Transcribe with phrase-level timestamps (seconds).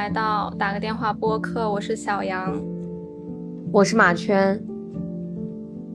[0.00, 2.58] 来到打个电话播客，我是小杨，
[3.70, 4.58] 我是马圈。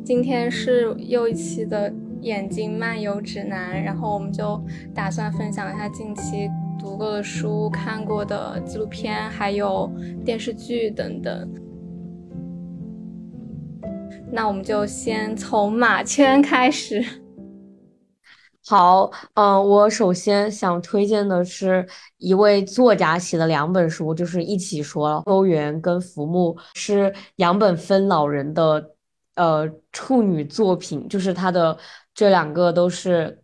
[0.03, 1.91] 今天是又一期的
[2.21, 4.63] 眼睛漫游指南，然后我们就
[4.93, 9.91] 打算分享一下近期读过的书、看过的纪录片，还有
[10.23, 11.49] 电视剧等等。
[14.31, 17.03] 那我们就先从马圈开始。
[18.67, 21.87] 好，嗯，我首先想推荐的是
[22.17, 28.95] 一位作家写的两本书，就是一起说欧元跟浮木是杨本芬老人的
[29.35, 31.77] 呃处女作品，就是他的
[32.15, 33.43] 这两个都是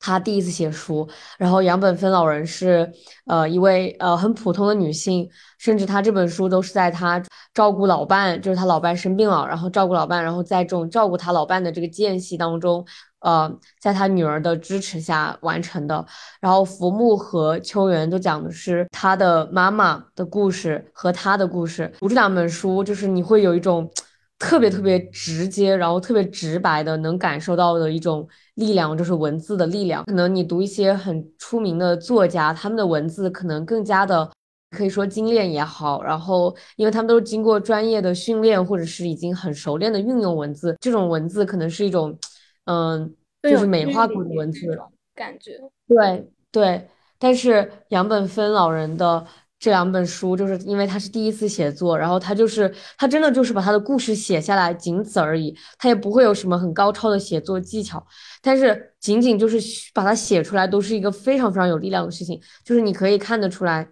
[0.00, 1.08] 他第一次写书。
[1.38, 2.92] 然后杨本芬老人是
[3.26, 7.22] 呃一位呃很普通的女性，甚至他这本书都是在他
[7.54, 12.84] 照顾老伴，就是他老伴生病了，然后照顾老伴，然后在这种照顾他老伴的这个间隙当中。
[13.22, 16.04] 呃，在他女儿的支持下完成的。
[16.40, 21.92] 然后浮木和秋原都讲的是他的妈妈的故事和他的故事。
[22.00, 23.88] 读这两本书，就是你会有一种
[24.38, 30.04] 特别特别直接，然后特别直白的能感受到的一种力量，就是文字的力量。
[30.04, 34.28] 可能你读一些很出名的作家，他们的文字可能更加的
[34.76, 42.18] 可以说精炼也好，然后因为他们都是经过专业的训练，或者是已经很熟练的运用文字，这种文字可能是一种。
[42.64, 46.88] 嗯，就是美化过的文字了感觉，对对。
[47.18, 49.24] 但是杨本芬老人的
[49.58, 58.04] 这两本书，就是因为他是第一次写作，然后他就是他真的就是把他的故事写下来，仅此而已，他也不会有什么很高超的写作技巧。
[58.40, 59.58] 但是仅仅就是
[59.94, 62.40] 把它写出来，都是一个非常非常有力量的事情。
[62.64, 63.86] 就是你可以看得出来，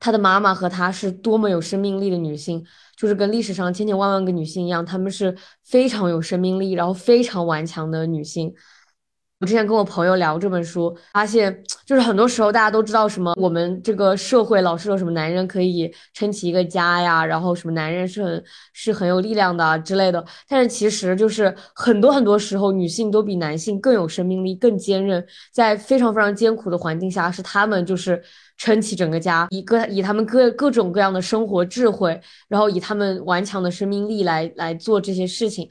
[0.00, 2.64] 她的妈妈和她是多么有生命力的女性。
[2.96, 5.32] 就是跟历史上千千万万个女性一样，她们是
[5.64, 8.52] 非常有生命力，然后非常顽强的女性。
[9.38, 20.24] 我之前跟我朋友聊这本书，发现就是很多时候大家都知道什么，我们这个社会老是说什么男人可以撑起一个家呀，然后什么男人是很是很有力量的之类的。
[20.48, 28.20] 但是其实就是很多很多时候，女性都比男性更有生命力、更坚韧，在非常非常艰苦的环境下，是他们就是
[28.58, 35.66] 撑起整个家，以各以他们各各种各样的生活智慧，然后以他们顽强的生命力来来做这些事情。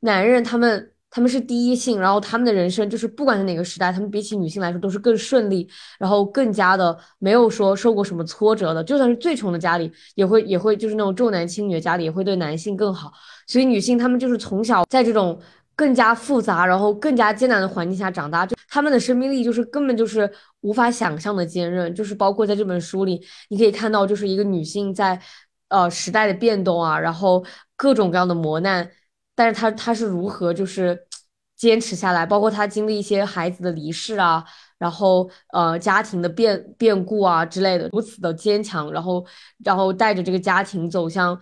[0.00, 0.92] 男人他们。
[1.10, 5.66] 他们是第一性，然后他们的人生就是不管在哪个时代，他们比起女性来说都是更顺利，
[5.98, 8.84] 然后更加的没有说受过什么挫折的。
[8.84, 13.10] 就算是最穷的家里，也会也会就是那种重男轻女的家里，也会对男性更好。
[13.46, 15.40] 所以女性她们就是从小在这种
[15.78, 20.28] 更加复杂，然后更加艰难的环境下长大，就他们的生命力就是根本就是
[20.62, 21.94] 无法想象的坚韧。
[21.94, 25.20] 就是包括在这本书里，你可以看到，就是一个女性在
[25.68, 27.44] 呃时代的变动啊，然后
[27.76, 28.90] 各种各样的磨难。
[29.36, 31.06] 但是她她是如何就是
[31.54, 34.44] 坚持下来，包括她经历一些孩子的离世啊，
[34.78, 39.24] 然后呃家庭的变变故啊之类的，如此的坚强，然后
[39.64, 41.40] 然后带着这个家庭走向，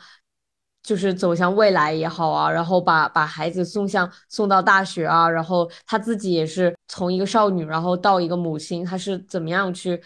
[0.86, 10.00] 就是走向未来也好啊，然后把把孩子送向送到大学啊，然后他自己也是从一个少女，然后到一个母亲，他是怎么样去。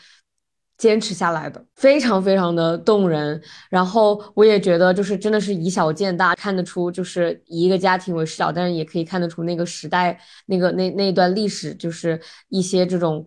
[0.81, 12.19] 坚持下来的非常非常的动人，然后我也觉得就是真的是以小见大，看得出就是以一个家庭为视角，但是也可以看得出那个时代那个那那段历史，就是
[12.49, 13.27] 一些这种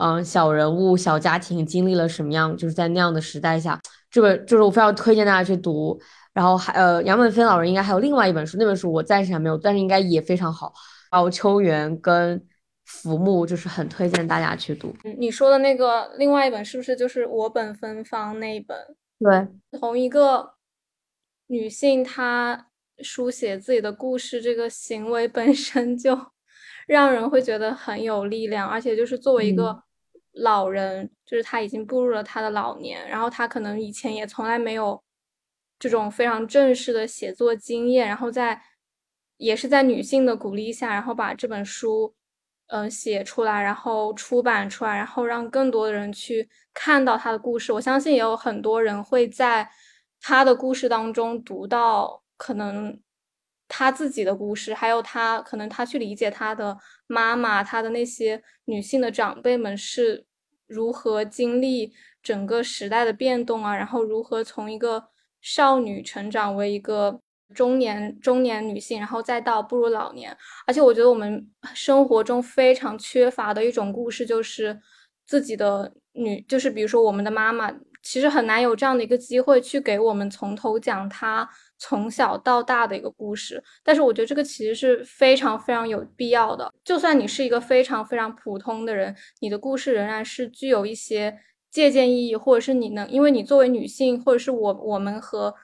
[0.00, 3.78] 嗯小人物小家庭经历了什么样，就是在那样的时代下，
[4.10, 6.00] 这个就是我非常推荐大家去读。
[6.36, 10.72] 然后还呃杨本芬老人应该还有另外一本书，那本书我暂时还没有，但是应该也非常好。
[11.10, 12.46] 然后秋园跟。
[12.88, 14.94] 浮木就是很推荐大家去读。
[15.02, 18.78] 嗯，你说的那个另外一本是不是就是我本芬芳那一本？
[19.18, 19.48] 对，
[19.80, 20.52] 同一个
[21.48, 26.16] 女性，她书写自己的故事，这个行为本身就
[26.86, 28.68] 让人会觉得很有力量。
[28.68, 29.82] 而且就是作为一个
[30.34, 35.02] 老人，就是她已经步入了她的老年，然后她可能以前也从来没有
[35.78, 38.62] 这种非常正式的写作经验，然后在
[39.36, 42.14] 也是在女性的鼓励下，然后把这本书。
[42.68, 47.72] 嗯，写出来，然后出版出来，然后让更多的人去看到他的故事。
[47.72, 49.70] 我相信也有很多人会在
[50.20, 53.00] 他的故事当中读到可能
[53.68, 56.76] 他自己的故事，还有他可能他去理解他的
[57.06, 60.26] 妈妈，他的那些女性的长辈们是
[60.66, 65.10] 如何经历整个时代的变动啊，然后如何从一个
[65.46, 67.20] 少女成长为一个。
[67.54, 74.76] 中年中年女性，然后再到步入老年，而且我觉得我们生活中非常缺乏的一种故事，就是
[75.24, 77.72] 自己的女，就是比如说我们的妈妈，
[78.02, 83.62] 其实很难有这样的一个机会去给我们从头讲她从小到大的一个故事。
[83.84, 86.74] 但是我觉得这个其实是非常非常有必要的。
[86.82, 91.38] 就算你是一个非常非常普通的人，你的故事仍然是具有一些
[91.70, 95.54] 借鉴意义，或者是你能，因为你作为女性，或者是我我们和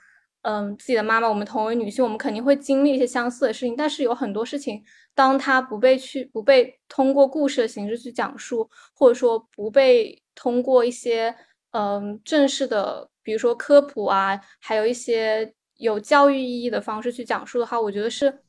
[0.43, 4.82] 嗯自己的妈妈，我们同为女性，我们肯定会经历一些相似的事情，但是有很多事情，
[5.14, 11.34] 当它不被去不被通过故事的形式去讲述，或者说不被通过一些
[11.70, 18.43] 嗯正式的，比如说科普啊，还有一些有教育意义的方式去讲述的话，我觉得是。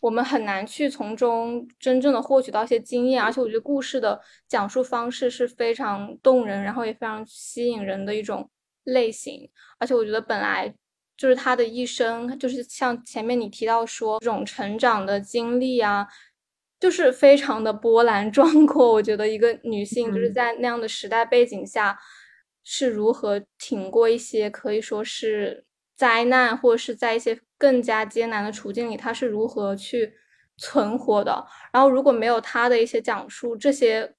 [0.00, 8.48] 我们很难去从中真正的获取到一些经验，而且我觉得故事的讲述方式是非常动人，然后也非常吸引人的一种
[8.84, 9.50] 类型。
[9.78, 10.72] 而且我觉得本来
[11.16, 16.06] 就是他的一生，就是像前面你提到说这种成长的经历啊，
[16.78, 18.92] 就是非常的波澜壮阔。
[18.92, 21.98] 我觉得一个女性就是在那样的时代背景下
[22.62, 25.64] 是如何挺过一些可以说是
[25.96, 27.40] 灾难，或者是在一些。
[27.58, 30.14] 更加艰难的处境里，他是如何去
[30.56, 31.44] 存活的？
[31.72, 34.14] 然后，如果没有他的一些讲述，这些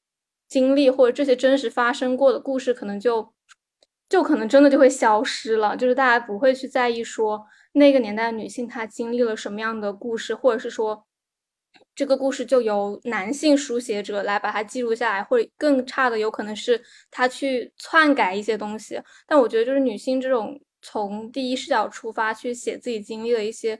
[0.47, 3.33] 经历或者这些真实发生过的故事，可能就
[4.09, 5.77] 就可能真的就会消失了。
[5.77, 11.06] 就是大家不会去在意说那个年代的女性她经历了什么样的故事，或者是说
[11.95, 16.81] 这个故事就由男性书写者来把它记录下来，或者更差的有可能是
[17.12, 19.01] 他去篡改一些东西。
[19.27, 20.59] 但我觉得，就是女性这种。
[20.81, 23.80] 从第一视角出发去写自己经历的一些，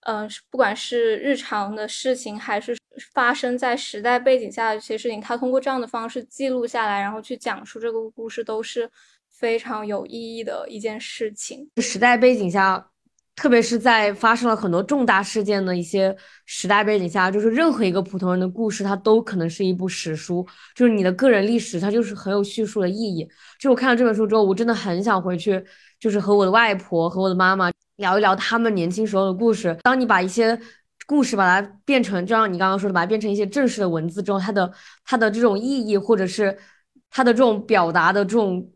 [0.00, 2.76] 嗯，不管是日常的事情，还是
[3.12, 8.90] 发生在时代背景下的一些事情，他通过这样的方式记录下来，然后去讲述这个故事，都是
[9.30, 11.70] 非常有意义的一件事情。
[11.78, 12.91] 时代背景下。
[13.34, 16.14] 特别是在发生了很多重大事件的一些
[16.46, 20.46] 时代背景下，就是任何一个普通人的故事，它都可能是一部史书。
[20.76, 23.26] 就是你的个人历史，它就是很有叙述的意义。
[23.58, 25.64] 就我看了这本书之后，我真的很想回去，
[25.98, 29.76] 就是和我的外婆和我的妈妈聊一聊他们年轻时候的故事。
[29.82, 30.56] 当你把一些
[31.06, 34.70] 故事把它变成，就像你刚刚说的，把它变成一些正式的文字之后，它的
[35.04, 36.56] 它的这种意义，或者是
[37.10, 38.70] 它的这种表达的这种。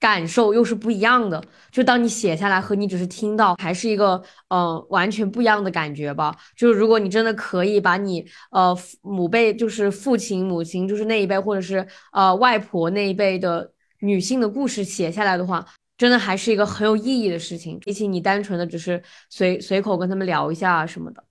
[0.00, 6.34] 感受又是不一样的，就当你写下来和你只是听到，还是一个嗯完全不一样的感觉吧。
[6.56, 13.70] 就是如果你真的可以把你呃母辈，就是父亲、母亲，就是那一辈，或者是呃外婆那一辈的
[14.00, 15.62] 女性的故事写下来的话，
[15.98, 21.22] 真的还是一个很有意义的事情，比起你单纯的只是随随口跟他们聊一下什么的。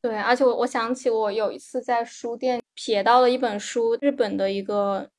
[0.00, 5.10] 对，而且我我想起我有一次在书店瞥到了一本书，日本的一个。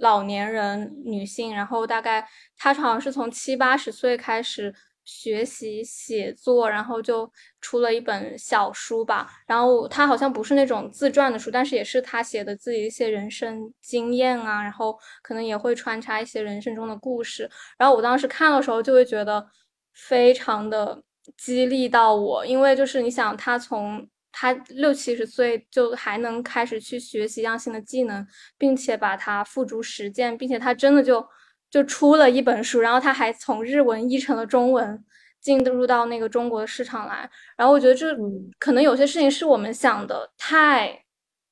[0.00, 2.26] 老年人女性，然后大概
[2.56, 4.74] 她好像是从七八十岁开始
[5.04, 7.30] 学习写作，然后就
[7.60, 9.30] 出了一本小书吧。
[9.46, 17.50] 然后她好像不是那种自传的书，但是也是她写的自己一些人生经验啊，然后可能也会穿插一些人生中的故事。
[17.78, 19.46] 然后我当时看的时候就会觉得
[19.94, 21.02] 非常的
[21.36, 24.08] 激励到我，因为就是你想她从。
[24.32, 31.26] 他六七十岁就还能开始去学习一样新的技能，并且把它付诸实践，并且他真的就
[31.70, 35.04] 就出了一本书，然后他还从日文译成了中文，
[35.40, 37.30] 进入到那个中国的市场来。
[37.56, 38.16] 然后我觉得这
[38.58, 41.04] 可能有些事情是我们想的太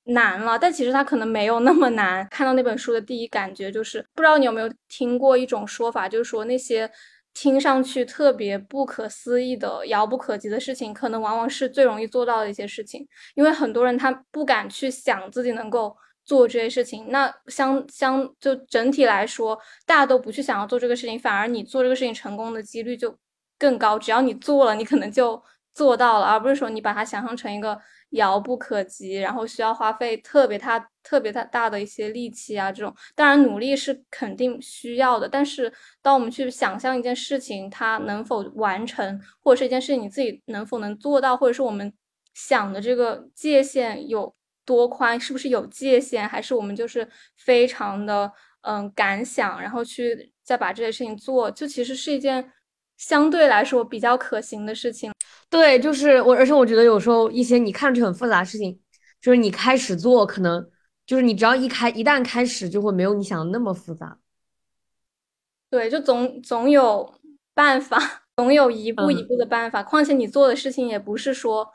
[0.05, 2.27] 难了，但其实他可能没有那么难。
[2.31, 6.91] 看到那本书的第一感觉就是，不知道你有没有听过一种说法，就是说那些。
[7.35, 13.07] 听上去特别不可思议的、遥不可及的事情，可能往往是最容易做到的一些事情。
[13.35, 17.07] 因为很多人他不敢去想自己能够做这些事情。
[17.11, 23.17] 那相相就整体来说，大家都不去想要做这个事情，反而你做这个事情成功的几率就
[23.59, 23.99] 更高。
[23.99, 25.41] 只要你做了，你可能就
[25.75, 27.79] 做到了，而不是说你把它想象成一个。
[28.11, 35.29] 遥不可及，然后需要花费特别大、特别大大的一些力气啊，这种当然努力是肯定需要的。
[35.29, 41.93] 但是当我们去想象一件事情它能否完成，或者是一件事情你自己能否能做到，或者是我们
[42.35, 44.35] 想的这个界限有
[44.65, 52.53] 多宽，是不是有界限，还是我们就是非常的嗯敢想，然后去再把这些事情做，就其实是一件
[52.97, 55.13] 相对来说比较可行的事情。
[55.51, 58.79] 对，就是我，而且我觉得有时候一些你看上去很复杂的事情，
[59.19, 60.71] 就是你开始做，可能
[61.07, 64.19] 就是你只要一开，一旦开始，就会没有你想的那么复杂。
[65.71, 67.15] 对，就总总有
[67.55, 67.99] 办法，
[68.37, 69.83] 总有一步一步的办法。
[69.83, 71.67] 况且你做的事情也不是说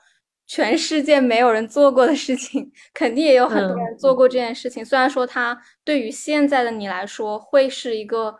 [0.46, 4.86] 全世界没有人做过的事情， 肯定也有很多人做过这件事情。
[4.86, 8.38] 虽然说它对于现在的你来说会是一个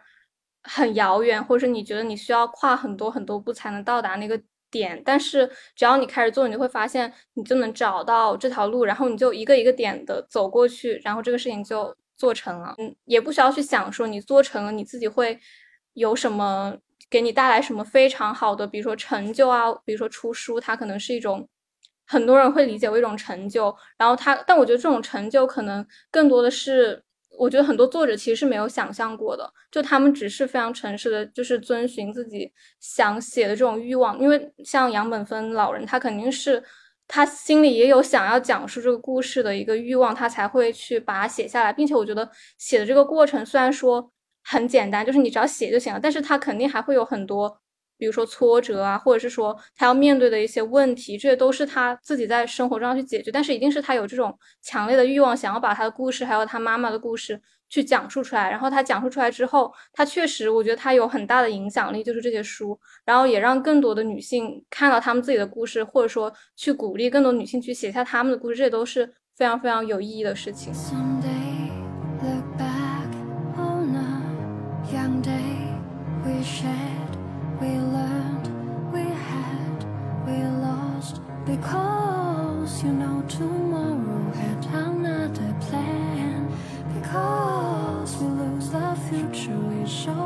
[0.62, 4.40] 很遥远，或者你觉得你需要跨很多很多步才能到达那个。
[4.74, 12.74] 点，但是只要你开始做，你就会发现你就能找到这条路，然后你就一个一个点的走过去，然后这个事情就做成了。
[12.80, 15.40] 嗯，也不需要去想说你做成了你自己会
[15.94, 16.76] 有什么
[17.10, 21.48] 给你带来什么非常好的，比如说成就啊，比如说出书，它可能是一种
[22.08, 23.76] 很多人会理解为一种成就。
[23.98, 27.03] 然后它，但我觉得这种成就可能更多的是
[27.38, 34.20] 我觉得很多作者其实是没有想象过的，就他们只是非常诚实的，就是遵循自己想写的这种欲望。
[34.20, 36.64] 因为像杨本芬老人，他肯定是
[37.08, 41.74] 他心里也有想要讲述这个故事的一个欲望，他才会去把它写下来。
[41.74, 44.12] 并且我觉得写的这个过程虽然说
[44.44, 47.63] 很简单，就是你只要写就行了，但是他肯定还会有很多。
[47.98, 53.32] 比如说挫折啊，或者是说他要面对的一些问题，这些都是他自己在生活中要去解决。
[53.32, 58.50] 但是一定是他有这种强烈的欲望，想要把他的故事，还有他妈妈的故事去讲述出来。
[58.50, 70.74] 然后他讲述出来之后，他确实，我觉得他有很大的影响力，就是这些书，然后也让更多的女性看到他们自己的故事，或者说去鼓励更多女性去写下他们的故事，这都是非常非常有意义的事情。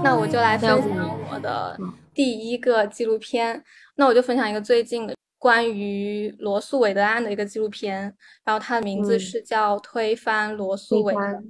[0.04, 1.78] 那我就来分享我的
[2.14, 3.62] 第一个纪录片。
[3.96, 11.42] 那我就分享一个最近的关于罗素韦德案的一个纪录片，然后它的名字是叫《推翻罗素韦德案》。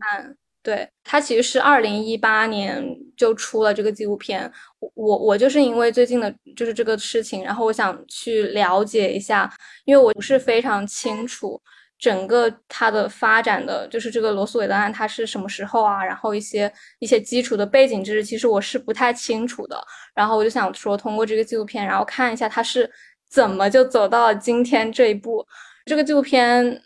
[0.68, 4.52] 对，它其实是二零一八年就出了这个纪录片。
[4.80, 9.50] 我我我就是因为最近的就是这个事情，然后我想去了解一下，
[9.86, 11.58] 因为我不是非常清楚。
[11.98, 16.04] 整个它的发展的就是这个罗素韦德案，它是什么时候啊？
[16.04, 16.70] 然后一些
[17.00, 19.82] 一些基础的背景知识，其实我是不太清楚的。
[20.14, 22.92] 然后我就想说，通过这个纪录片，然后看一下它是
[23.30, 25.48] 怎么就走到了今天这一步。
[25.86, 26.82] 这个纪录片，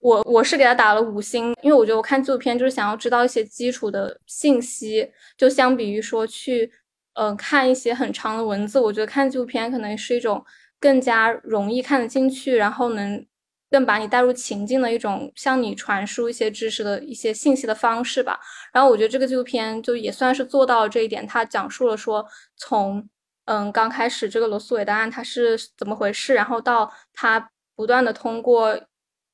[0.00, 6.70] 我我是给他打了五星，因为我觉得我看纪录片就是想要知道一些基础的信息，就相比于说去
[7.14, 10.44] 嗯看一些很长的文字，我觉得看纪录片可能是一种
[10.80, 13.24] 更加容易看得进去，然后能。
[13.72, 18.36] 更把你带入情境的一种向你传输一些知识的一些信息的方式吧。
[18.72, 21.24] 然后我觉得这个纪录片就也算是做到了这一点。
[21.24, 22.26] 它讲述了说
[22.56, 23.08] 从
[23.44, 28.76] 嗯刚开始这个罗斯韦的案它是怎么回事，然后到他不断的通过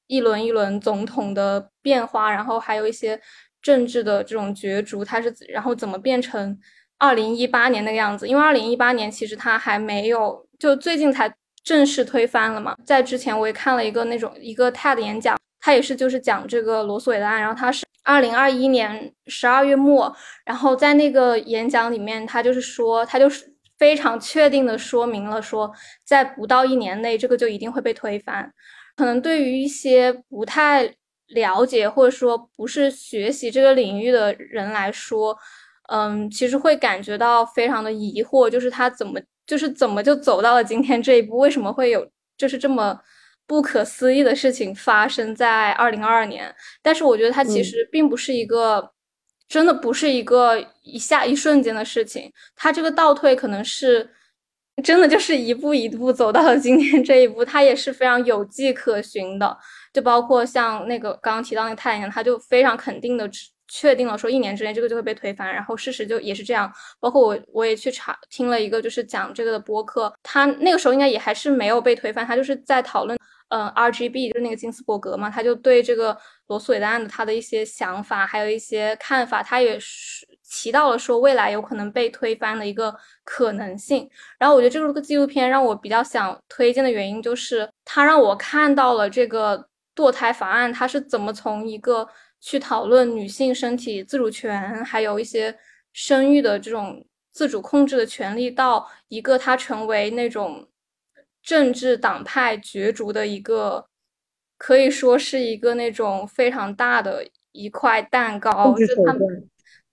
[0.07, 3.21] 一轮一轮总统的变化，然后还有一些
[3.61, 6.59] 政治的这种角逐，它是然后怎么变成
[6.99, 8.27] 二零一八年那个样子？
[8.27, 11.35] 因为二零一八年其实它还没有，就最近才。
[11.67, 12.77] 正式推翻了嘛？
[12.85, 25.69] 在之前我也看了一个那种一个 TED 演讲，他也是就是讲这个罗素韦德案，然后他是二零二一年十二月末，然后在那个演讲里面，他就是说，他就是非常确定的说明了说，
[26.05, 28.49] 在不到一年内这个就一定会被推翻。
[28.97, 30.95] 可能对于一些不太
[31.29, 35.37] 了解或者说不是学习这个领域的人来说，
[35.91, 39.21] 嗯，其实会感觉到非常的疑惑，就是他怎么。
[39.47, 41.39] 就是怎么就走到了今天这一步？
[41.39, 42.05] 为什么会有
[42.37, 43.01] 就是这么
[43.47, 46.53] 不可思议的事情发生在二零二二年？
[46.83, 48.91] 但是我觉得它其实并不是一个
[49.47, 54.11] 真的不是一个一下一瞬间的事情，它这个倒退可能是
[54.83, 59.57] 真的就是一步一步走到了今天这一步，它也是非常有迹可循的。
[59.93, 63.31] 就包括像那个刚刚提到那个太阳，他就非常肯定的。
[63.69, 66.73] 确定了说一年之内这个就会被推翻，然后事实就也是这样。
[67.01, 73.19] 包括我我也去查听了一个就是讲这个的播客，他那个时候应该也还是没有被推翻，他就是在讨论，
[73.49, 76.17] 嗯，RGB 就是那个金斯伯格嘛，他就对这个
[76.47, 80.25] 罗素韦德案的他的一些想法，还有一些看法，他也是
[80.57, 82.95] 提到了说未来有可能被推翻的一个
[83.25, 84.09] 可能性。
[84.39, 92.09] 然后我觉得这个纪录片让我比较想推荐的原因，就是它让我看到了这个堕胎法案它是怎么从一个。
[92.39, 95.59] 去讨论女性身体自主权，还有一些
[95.93, 100.69] 生育的这种自主控制的权利，到一个它成为那种
[101.43, 103.85] 政治党派角逐的一个，
[104.59, 108.77] 可以说是一个那种非常大的一块蛋糕。
[108.79, 109.49] 就他们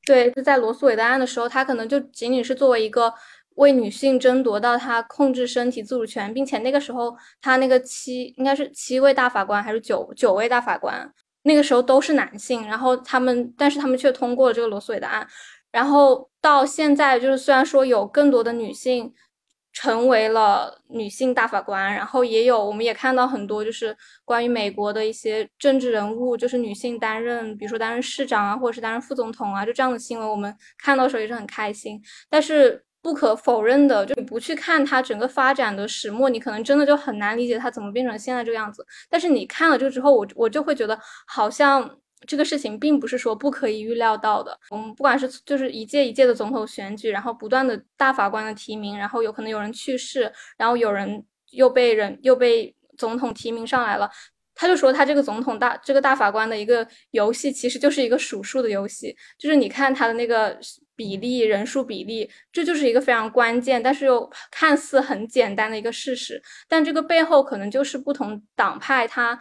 [0.05, 3.13] 对，就在罗素韦德案的时候，他可能就仅仅是作为一个
[3.55, 11.11] 为女性争夺到她控制身体自主权，并且那个时候他那个七应该是七位大法官还是九九位大法官。
[11.45, 15.27] 那个时候都是男性，然后他们，但是他们却通过了这个罗素韦德案，
[15.71, 19.13] 然后到现在就是虽然说有更多的女性
[19.73, 32.85] 成为了女性大法官，然后也有我们也看到很多就是关于美国的一些政治人物，就是女性担任，比如说担任市长啊，或者是担任副总统啊，就这样的新闻，我们看到时候也是很开心，但是。
[33.03, 38.81] 不可否认的，就你不去看它整个发展的始末，你可能真的就很难理解它怎么变成现在这个样子。
[39.09, 44.57] 但是你看了这个之后，我我就会觉得，好像这个事情并不是说不可以预料到的。
[44.69, 54.09] 我们不管是就是一届一届的总统选举，然后不断的大法官的提名，然后有可能有人去世，然后有人又被人又被总统提名上来了。
[54.55, 60.55] 他就说他这个总统大这个大法官的一个游戏其实就是一个数数的游戏，就是你看他的那个
[60.95, 69.39] 比例人数比例，这就是一个非常关键，但是又看似很简单的一个事实，但这个背后可能就是不同党派他。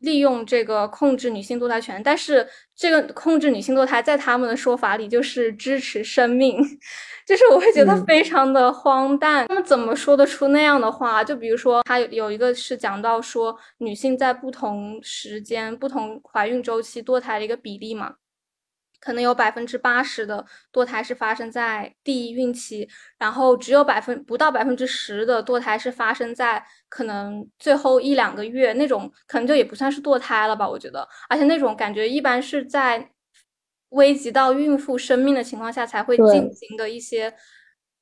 [0.00, 6.58] 利用这个控制女性堕胎权，但是这个控制女性堕胎在他们的说法里就是支持生命，
[7.26, 9.46] 就是我会觉得非常的荒诞。
[9.48, 11.24] 他们怎么说得出那样的话？
[11.24, 18.14] 就比如说，他有有一个是讲到说女性在不同时间、不同怀孕周期堕胎的一个比例嘛。
[19.06, 30.68] 可能有百分之八十的堕胎是发生在第一孕期，然后只有百分不到百分之十的堕胎是发生在可能最后一两个月那种，可能就也不算是堕胎了吧？
[30.68, 33.08] 我觉得，而且那种感觉一般是在
[33.90, 37.32] 危及到孕妇生命的情况下才会进行的一些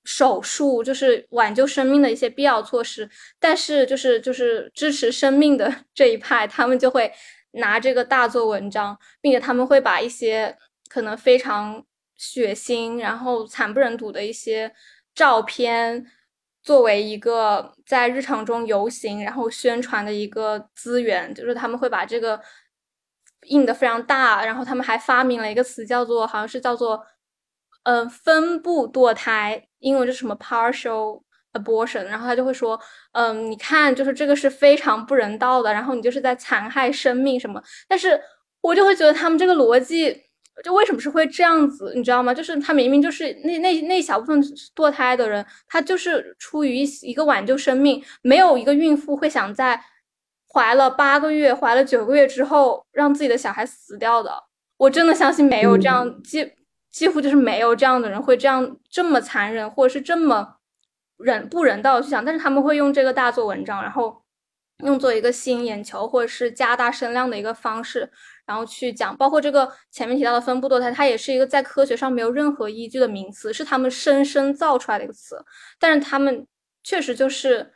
[0.04, 3.06] 手术，就是挽救生命的一些必要措施。
[3.38, 7.12] 但是，就是就是支持生命的 这一派，他们就会
[7.52, 10.56] 拿这个大做文章，并且他们会把一些。
[10.88, 11.85] 可能非常
[12.17, 14.73] 血腥，然后惨不忍睹的一些
[15.14, 16.07] 照片，
[16.62, 22.41] 作为一个在日常中游行然后宣传的一个资源，就是他们会把这个
[23.47, 27.05] 印的非常大，然后他们还发明了一个词叫做，好像是叫做，
[27.83, 31.23] 嗯，分布堕胎，英文是什么 partial
[31.53, 32.81] abortion，然后他就会说，
[33.12, 38.21] 嗯，你看，就是这个是非常不人道的，然后你就是在残害生命什么，但是
[38.61, 40.24] 我就会觉得他们这个逻辑。
[40.62, 42.32] 就为什么是会这样子，你知道吗？
[42.32, 44.40] 就是他明明就是那那那小部分
[44.75, 49.82] 堕胎的人，他就是出于一一个挽救生命，没有一个孕妇会想在
[50.52, 54.44] 怀了八个月、怀了九个月之后让自己的小孩死掉的。
[54.76, 56.52] 我真的相信没有这样，几
[56.90, 60.57] 几乎就是没有这样的人会这样这么残忍，或者是这么
[61.16, 62.24] 忍不人道的去想。
[62.24, 64.22] 但是他们会用这个大做文章，然后
[64.85, 68.11] 用作一个吸引眼球或者是加大声量的一个方式。
[68.46, 75.42] 然后去讲，包括这个前面提到的分布堕胎，它也是一个在科学上没有任何依据的名词，是他们生生造出来的一个词。
[75.78, 76.46] 但是他们
[76.83, 77.72] 确实就是，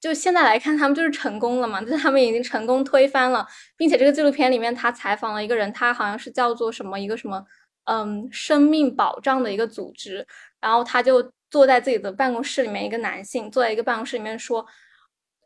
[0.00, 3.44] 就现在来看，他们就是成功了嘛，就是他们已经成功推翻了，
[3.76, 7.44] 并且这个纪录片里面他采访了一个人，他好像是叫做什么一个什么，
[7.86, 10.24] 嗯，生命保障的一个组织，
[10.60, 14.64] 然后他就坐在自己的办公室里面，一个男性坐在一个办公室里面说，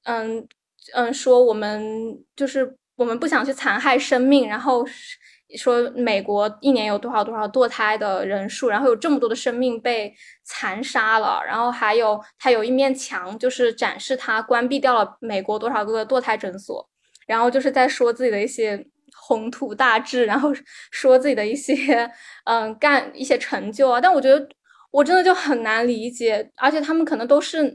[0.05, 0.47] 嗯
[0.93, 2.77] 嗯，说我们就是。
[3.01, 4.85] 我们不想去残害生命，然后
[5.57, 10.13] 说美国一年有多少多少堕胎的人数，然后有这么多的生命被
[10.45, 16.87] 残杀了，然后还有他有一面墙，就是展示他关闭掉了美国多少个堕胎诊所，
[17.27, 18.87] 然后就是在说自己的一些
[19.17, 20.53] 宏图大志，然后
[20.91, 22.07] 说自己的一些
[22.45, 24.47] 嗯干一些成就啊，但我觉得
[24.91, 27.75] 我真的就很难理解，而且他们可能都是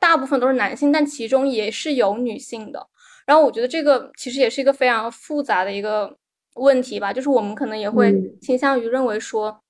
[0.00, 2.88] 大部分都是男性，但其中也是有女性的。
[3.26, 6.16] 然后我觉得这个其实也是一个非常复杂的一个
[6.56, 9.60] 问题吧，就是我们可能也会倾向于认为说，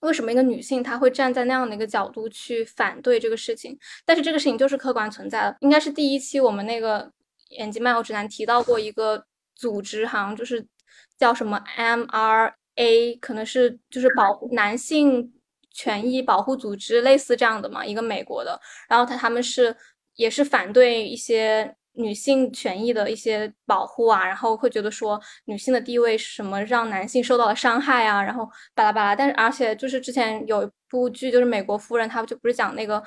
[0.00, 3.76] 为什么一个女性她会站在那样的一个角度去反对这个事情？
[4.04, 5.56] 但是这个事情就是客观存在的。
[5.60, 7.10] 应该是第一期我们那个
[7.48, 9.24] 眼睛漫游指南提到过一个
[9.56, 10.66] 组织，好像就是
[11.18, 15.32] 叫什么 MRA，可能是就是保护男性
[15.72, 18.60] 权益保护组织类似这样的嘛，一个美国的。
[18.88, 19.74] 然后他他们是
[20.14, 21.74] 也是反对一些。
[22.00, 29.14] 女性权益的一些保护啊，然后会觉得说女性的地位是什么，让男性受到了伤害啊，然后巴拉巴拉。
[29.16, 33.02] 但是而且就是之前有一部剧，就是《美国夫人》，她就不是讲那个，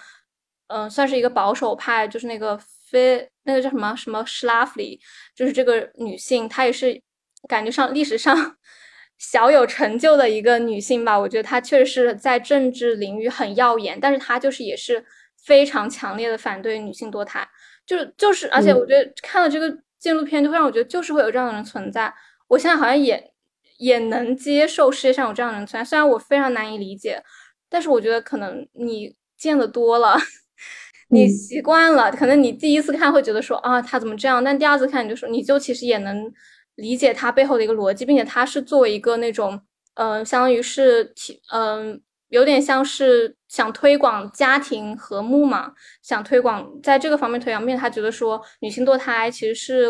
[0.68, 2.58] 嗯，算是一个保守派，就是那个
[2.90, 5.00] 非那个叫什么什么 Schlafly，
[5.36, 7.02] 就是这个女性，她也是
[7.48, 8.58] 感觉上历史上
[9.18, 11.18] 小有成就的一个女性吧。
[11.20, 15.06] 我觉得她确实是在政治领域很耀眼，但是她就是也是
[15.44, 17.48] 非常强烈的反对女性堕胎。
[17.86, 19.70] 就是就是，而且我觉得看了这个
[20.00, 22.14] 纪录片，就会让我觉得就是会有这样的人存在。
[22.48, 23.32] 我现在好像也
[23.78, 27.22] 也能接受世界上有这样的人存在，虽然我非常难以理解，
[27.70, 30.16] 但是我觉得可能你见得多了，
[31.10, 36.32] 你习惯了，可能你第一次看会觉得说啊他怎么这样，但第二次看你就说你就其实也能
[36.76, 39.62] 理解他背后的一个逻辑，并且他是作为一个那种
[39.96, 42.02] 嗯，相当于是体嗯。
[42.34, 49.88] 有点像是想推广家庭和睦嘛，想推广在这个方面推广，并且他觉得说女性堕胎其实是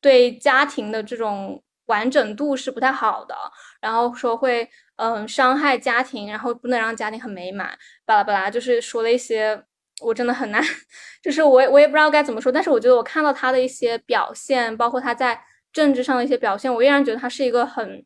[0.00, 3.34] 对家庭的这种完整度是不太好的，
[3.82, 9.62] 然后说会嗯伤害家庭，然后不能让家庭很美满，巴拉巴拉，就是说了一些
[10.00, 10.64] 我真的很难，
[11.22, 15.38] 就是我我也不知道该怎么说，但是我觉得我看到他的一些表现，包括他在
[15.70, 18.02] 政治上的一些表现，我依然觉得他是一个很。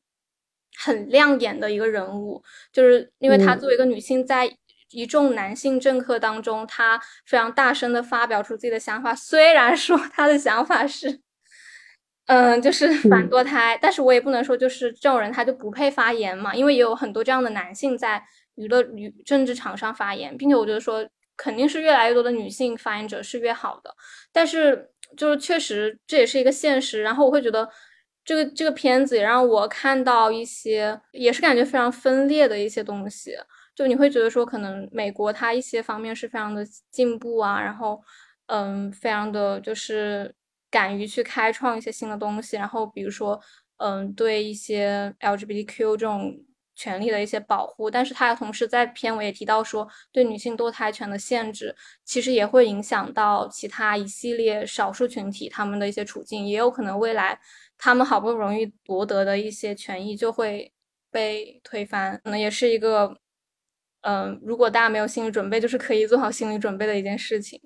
[0.78, 4.50] 很亮眼的一个人物，就是因为她作为一个女性，在
[4.90, 9.14] 一众男性政客当中，她非常大声的发表出自己的想法。
[9.14, 11.20] 虽然说 她的想法是，
[12.26, 18.22] 嗯，就是反堕胎，但是我也不能说就是这种人他就不配发言嘛，因为也有很多这样的男性在
[18.54, 21.06] 娱乐与政治场上发言，并且我觉得说
[21.36, 23.94] 肯定是越来越多的女性发言者是越好的，
[24.30, 27.68] 但是就是确实这也是一个现实，然后我会觉得
[28.24, 33.36] 这个这个片子也让我看到一些也是感觉非常分裂的一些东西，
[33.74, 38.00] 就你会觉得说可能美国它一些方面是非常的进步啊，然后
[38.46, 40.34] 嗯，非常的就是。
[40.72, 43.38] 敢于去开创一些新的东西，然后比如说，
[43.76, 46.34] 嗯，对一些 LGBTQ 这种
[46.74, 57.38] 权利的一些保护，但是他同时在片尾也提到说，对女性堕胎权的限制，其实也会影响到其他一系列少数群体他们的一些处境，也有可能未来
[57.82, 60.72] 他们好不容易夺得的一些权益就会
[61.10, 63.16] 被推翻，可能也是一个，
[64.02, 67.60] 嗯，如果大家没有心理准备，就是可以做好心理准备的一件事情，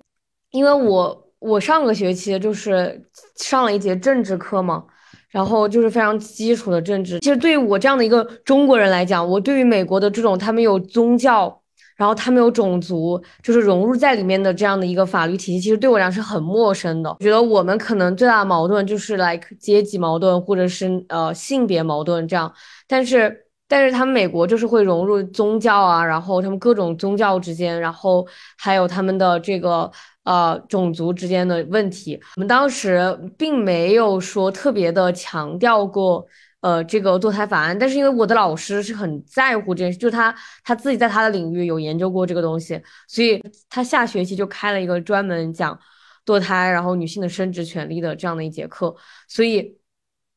[0.49, 1.23] 因为我。
[1.39, 2.99] 我上个学期就是
[3.35, 4.83] 上了一节政治课嘛，
[5.29, 7.19] 然后就是非常基础的政治。
[7.19, 11.61] 其实对于我这样的一个中国人来讲，我对于美国的这种他们有宗教，
[11.97, 17.09] 然后他们有种族，就是融入在里面的这样的一个法律体系，其实对我来讲是很陌生的。
[17.09, 22.53] 我觉得我们可能最大的矛盾就是来阶级矛盾，或者是呃性别矛盾这样。
[22.87, 28.25] 但是但是他们美国就是会融入宗教啊，然后他们各种宗教之间，然后
[28.57, 29.91] 还有他们的这个。
[30.27, 36.27] 呃，种族之间的问题，我们当时并没有说特别的强调过，
[36.67, 37.77] 呃，这个堕胎法案。
[37.79, 45.79] 但是因为我的老师是很在乎这件事，就他他自己在他的领域有研究过这个东西，所以他下学期就开了一个专门讲
[46.25, 48.93] 堕胎，然后女性的生殖权利的这样的一节课。
[49.29, 49.77] 所以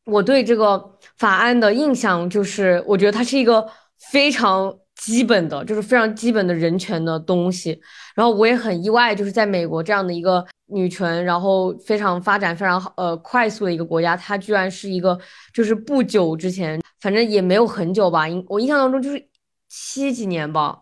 [0.04, 3.66] 我对这个法案的印象就是，我觉得它是一个
[4.10, 4.76] 非常。
[5.00, 7.70] 基本的就是非常基本的人权的东西，
[8.14, 15.18] 然后我也很意外，就是在美国这样的一个女权，然后非常发展非常好呃快速的一个国家，它居然是一个
[15.54, 19.26] 就是不久之前，反正也没有很久吧，我印象当中就是
[19.70, 20.78] 七几年吧，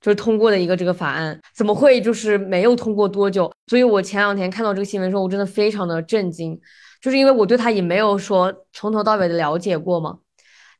[0.00, 3.52] 就是通过的一个这个法案，怎么会就是没有通过多久？
[3.66, 6.58] 所以我前两天看到这个新闻时候，我真的非常的震惊，
[7.02, 10.20] 就是因为我对它也没有说从头到尾的了解过嘛，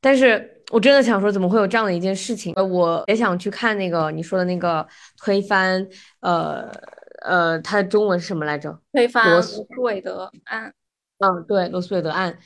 [0.01, 0.55] 但是。
[0.71, 2.53] 我真的想说，怎么会有这样的一件事情？
[2.55, 4.87] 呃，我也想去看那个你说的那个
[5.23, 5.87] 推翻，
[6.21, 6.71] 呃
[7.23, 8.79] 呃，它的中文是什么来着？
[8.93, 10.73] 推翻罗斯韦德案。
[11.19, 12.39] 嗯，对，罗斯韦德案。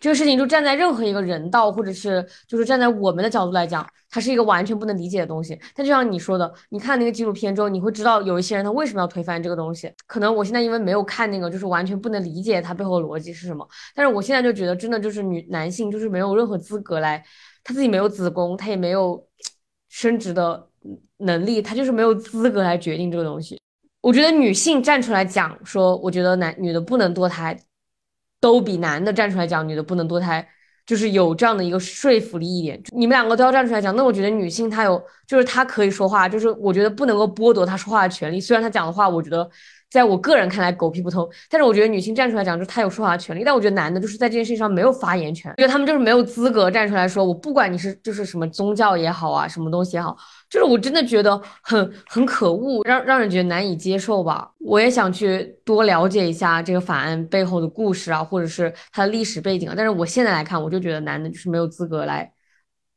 [0.00, 5.56] 这个事情就站在任何一个人道，或者是就是站在我们的角度来讲，它是一个完全不能理解的东西。
[5.76, 9.92] 但就像你说的，你看那个纪录片之后，你会知道有一些人他为什么要推翻这个东西。
[10.08, 13.64] 可能我现在因为没有看那个，就是完全不能理解它背后的逻辑是什么。
[13.94, 17.24] 但是我现在就觉得，真的就是女男性就是没有任何资格来，
[17.64, 19.26] 他自己没有子宫，他也没有
[19.88, 20.68] 生殖的
[21.18, 23.60] 能力，他就是没有资格来决定这个东西。
[24.00, 27.58] 我觉得女性站出来讲说，我觉得男女的不能堕胎。
[28.42, 30.48] 都比男的站出来讲女的不能堕胎，
[30.86, 32.82] 就是有这样的一个说服力一点。
[32.96, 38.40] 你们两个都要站出来讲，那我觉得女性她有，就是她可以说话，就是我觉得不能够剥夺她说话的权利。
[38.40, 39.46] 虽然她讲的话，我觉得
[39.90, 43.42] 在我个人看来狗屁不通，但是我觉得女性站出来讲，就是她有说话的权利。
[43.44, 50.16] 但我觉得男的就是在这件事情上没有发言权，因为他们就是没有资格站出来说，我不管你是就是什么宗教也好啊，什么东西也好。
[50.48, 54.50] 就是我真的觉得很很可恶，让让人觉得难以接受吧。
[54.58, 59.74] 我也想去多了解一下这个法案背后的故事啊，或者是它的历史背景啊。
[59.76, 62.32] 但是我现在来看，我就觉得男的就是没有资格来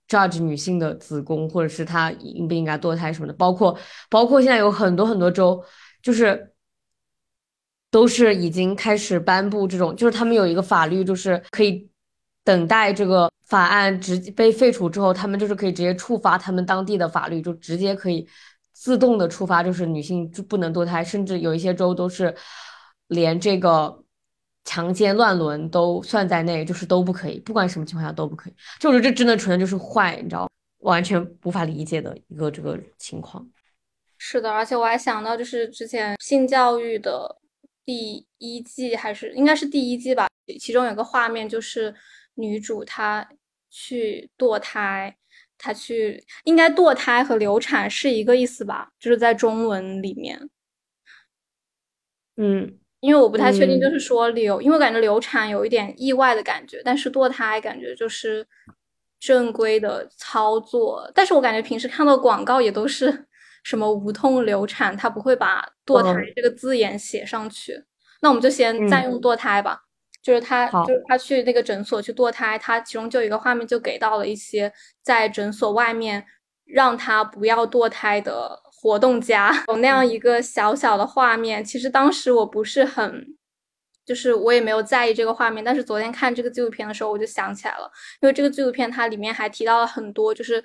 [0.08, 3.34] judge 女性的子宫，或者是她应不应该堕胎什么的。
[3.34, 3.78] 包括
[4.10, 5.64] 包括现在有很多很多州，
[6.02, 6.53] 就是
[7.94, 11.88] 都是已经开始颁布这种，就是他们有一个法律，就是可以
[12.44, 13.32] 等待这个。
[13.46, 18.28] 法案直被废除之后，他们就是可以直接触发他们当地的法律，就直接可以
[18.72, 22.34] 自动的触发，就是女性就不能堕胎，甚至有一些州都是
[23.10, 24.04] 连这个
[24.64, 28.54] 强奸乱伦都算在内，就是都不可以，不管什么情况下都不可以。
[28.80, 33.46] 就我觉得这真的纯粹就是坏，你知道，完全无法理解的一个这个情况。
[34.18, 37.38] 是的，而且我还想到，就是之前性教育的
[37.86, 40.28] 第一季还是应该是第一季吧，
[40.60, 41.94] 其中有个画面就是
[42.36, 43.28] 女主她。
[43.76, 45.18] 去堕胎，
[45.58, 48.92] 她去应该堕胎和流产是一个意思吧？
[49.00, 50.48] 就是在中文里面，
[52.38, 58.46] 嗯，因为我不太确定，就是说流，因为我感觉流产有一点意外的感觉，但是堕胎感觉就是
[59.20, 61.12] 正规的操作。
[61.16, 63.26] 但是我感觉平时看到广告也都是
[63.64, 67.84] 什么无痛流产，他不会把堕胎这个字眼写上去。
[68.22, 69.82] 那我们就先暂用堕胎吧。
[70.22, 74.72] 就是他，就是他去那个诊所去堕胎，他其中就有一个画面，就给到了一些
[75.02, 76.26] 在诊所外面
[76.64, 81.62] 让他不要堕胎的活动家，有那样一个小小的画面。
[81.62, 83.36] 其实当时我不是很
[84.06, 90.64] 就是我也没有在意这个画面，但是昨天看这个纪录片的时候，我就想起来了，因为这个纪录片它里面还提到了很多，就是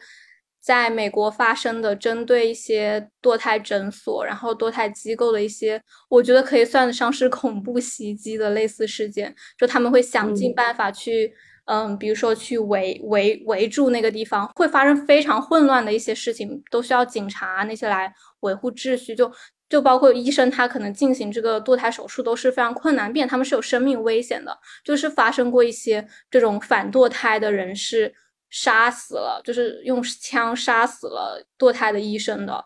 [0.60, 11.32] 在美国发生的针对一些堕胎诊所，然后堕胎机构的一些，我觉得可以算得上是恐怖袭击的类似事件，就他们会想尽办法去，
[11.66, 19.32] 嗯，比如说去围围围住那个地方，会发生非常混乱的一些事情，都需要警察那些来维护秩序，就。
[19.70, 24.58] 就包括医生，他可能进行这个堕胎手术都是非常困难，并且他们是有生命危险的。
[24.82, 28.10] 就是发生过一些这种反堕胎的人是
[28.50, 32.64] 杀死了，就是用枪杀死了堕胎的医生的。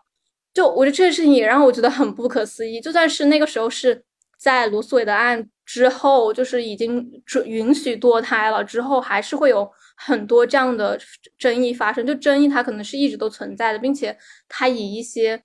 [0.53, 2.79] 就我觉得这件事情也让我觉得很不可思议。
[2.81, 4.03] 就算是那个时候是
[4.37, 10.99] 在罗素韦德案之后，就是已经准允许堕胎了之后，还是会有很多这样的
[11.37, 12.05] 争议发生。
[12.05, 14.17] 就争议它可能是一直都存在的，并且
[14.47, 15.43] 它以一些。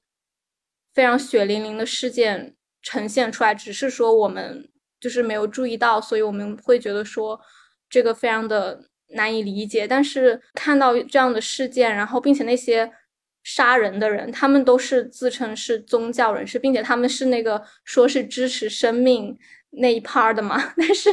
[0.95, 7.41] 非常血淋淋的事件呈现出来，只是说我们就是没有注意到，所以我们会觉得说
[7.89, 9.87] 这个非常的难以理解。
[9.87, 12.91] 但是看到这样的事件，然后并且那些
[13.43, 19.37] 杀人的人，他们都是自称是宗教人士，并且他们是那个说是支持生命
[19.71, 21.11] 那一 part 的嘛， 但是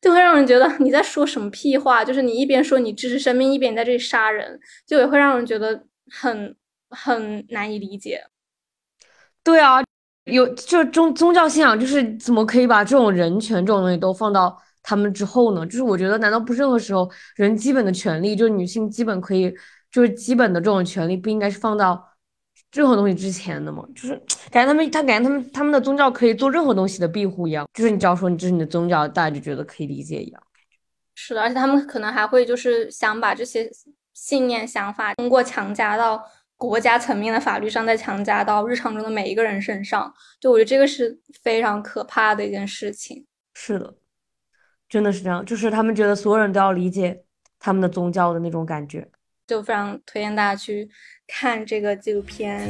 [0.00, 6.54] 就会让人觉得你在说什么屁话，就是你一边说你支持生命，一边在这里杀人，就也会让人觉得很
[6.90, 8.22] 很难以理解。
[9.42, 9.82] 对啊，
[10.24, 15.64] 有就宗宗教信仰，就是怎么可以把这种人权这种东西都放到他们之后呢？
[15.66, 19.52] 就是我觉得，难道不是任何时候人基本的权利，就是女性基本可以，
[19.90, 22.02] 就是基本的这种权利，不应该是放到
[22.72, 23.84] 任何东西之前的吗？
[23.94, 24.14] 就是
[24.50, 30.42] 感觉他们，他感觉他们他们的宗教可以做任何东西的庇护一样，就是你只要说你这是你的宗教，大家就觉得可以理解一样。
[31.14, 33.70] 是的，而且他们可能还会就是想把这些
[34.14, 36.22] 信念想法通过强加到。
[36.60, 43.24] 国家层面的法律上再强加到日常中的每一个人身上，就我觉得这个是非常可怕的一件事情。
[43.54, 43.94] 是的，
[44.90, 47.22] 真的是这样，就是他们觉得所有人都要理解
[47.60, 49.08] 他们的宗教的那种感觉，
[49.46, 50.90] 就非常推荐大家去
[51.28, 52.68] 看这个纪录片。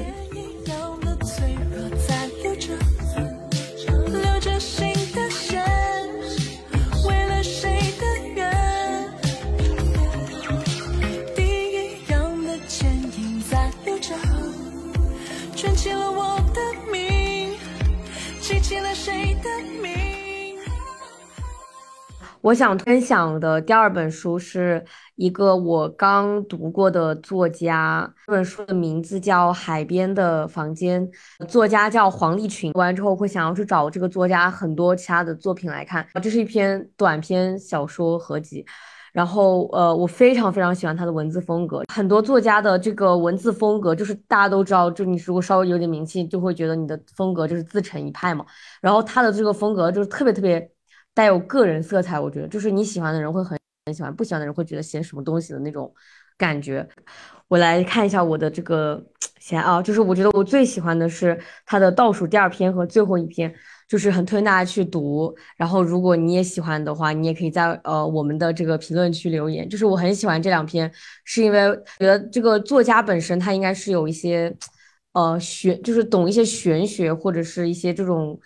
[22.42, 24.83] 我想分享的第二本书是
[25.16, 31.07] 一个我刚读过的作家，这本书的名字叫《海边的房间》，
[31.46, 32.72] 作家叫黄立群。
[32.72, 36.07] 读完之后会想要去找这个作家很多其他的作品来看。
[36.22, 38.64] 这是一篇短篇小说合集，
[39.12, 41.83] 然后呃，我非常非常喜欢他的文字风格。
[41.92, 48.46] 很多作家的这个文字风格，就是大家都知道，就你如果稍微有点名气，就会觉得你的风格就是自成一派嘛。
[48.81, 50.70] 然后他的这个风格就是特别特别。
[51.14, 55.92] 带有个人色彩，我觉得就是你喜欢的人会很很喜欢，不喜欢的人会觉得写什么东西的那种
[56.38, 56.88] 感觉。
[57.49, 59.05] 我来看一下我的这个
[59.40, 63.53] 写啊，就是我觉得我最喜欢的是他的倒数第二篇和最后一篇，
[63.88, 65.35] 就是很推荐大家去读。
[65.57, 69.68] 然后如果你也喜欢的话，你也可以在呃我们的这个评论区留言。
[69.68, 70.90] 就是我很喜欢这两篇，
[71.25, 71.59] 是因为
[71.99, 74.57] 觉得这个作家本身他应该是有一些
[75.12, 78.40] 呃玄，就是懂一些玄学或者是一些这种。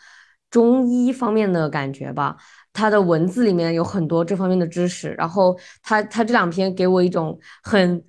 [0.50, 2.37] 中医方面的感觉吧，
[2.74, 8.04] 他的文字里面有很多这方面的知识，然后他他这两篇给我一种很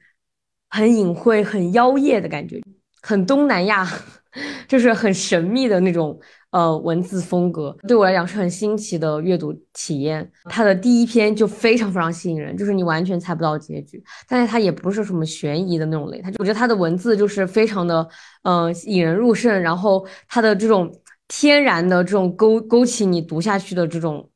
[0.69, 2.59] 很隐晦、很妖艳的感觉，
[3.01, 3.87] 很东南亚，
[4.67, 10.29] 就是很神秘的那种呃文字风格，对我来讲是很新奇的阅读体验。
[10.45, 18.05] 他的第一篇就非常非常吸引人，就是你完全猜不到结局，但是他也不是什么悬疑的那种类，他就我觉得他的文字就是非常的
[18.41, 20.91] 呃引人入胜，然后他的这种。
[21.27, 24.29] 天然的这种勾勾起你读下去的这种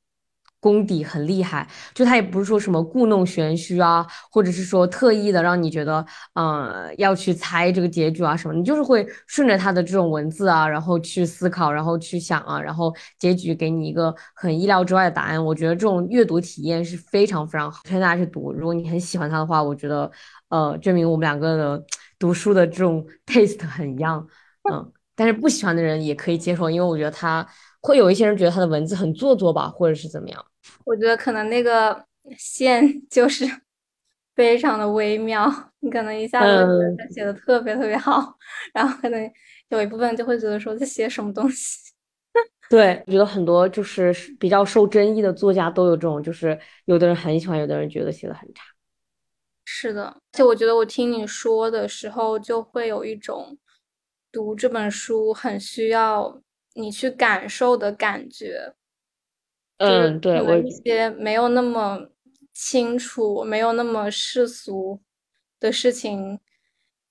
[0.59, 15.43] 功底很厉害，就他也不是说什么故弄玄虚啊，或者是说特意的让你觉得，嗯，要去猜这个结局啊什么，你就是会顺着他的这种文字啊，然后去思考，然后去想啊，然后结局给你一个很意料之外的答案。
[15.43, 18.51] 我觉得这种阅读体验是非常非常好，推荐大家去读。
[18.51, 20.11] 如果你很喜欢他的话，我觉得，
[20.49, 21.85] 呃，证明我们两个的
[22.17, 24.27] 读书的这种 taste 很一样，
[24.69, 24.91] 嗯。
[25.15, 27.45] 但是不喜欢的人也可以接受，因为我觉得他
[27.81, 30.45] 会有一些人觉得他的文字很做作吧，或者是怎么样。
[30.85, 32.05] 我觉得可能那个
[32.37, 33.45] 线 就是
[34.35, 38.35] 非常的微妙，你可能一下子觉得他写的特别特别好，
[38.73, 39.31] 然后可能
[39.69, 41.93] 有一部分就会觉得说在写什么东西。
[42.69, 48.63] 对，我觉得很多就是比较受争议的作家都有这种，就是有的人很喜欢，有的人觉得写的很差。
[49.65, 53.57] 是的，而且我觉得我听你说的时候就会有一种。
[54.31, 56.39] 读这本书很需要
[56.73, 58.73] 你去感受的感觉，
[59.77, 62.09] 嗯，对，我一些没有那么
[62.53, 65.01] 清楚、没有那么世俗
[65.59, 66.39] 的事情，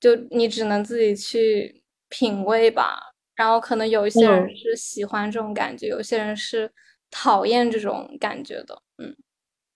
[0.01, 3.15] 就你只能自己去品味吧。
[3.35, 6.69] 然后可能有一些人是喜欢这种感觉，有些人是
[7.09, 8.83] 讨厌这种感觉的。
[8.99, 9.17] 嗯，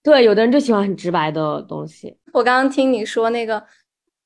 [0.02, 2.18] 对，有的人就喜欢很直白的东西。
[2.32, 3.64] 我刚刚听你说那个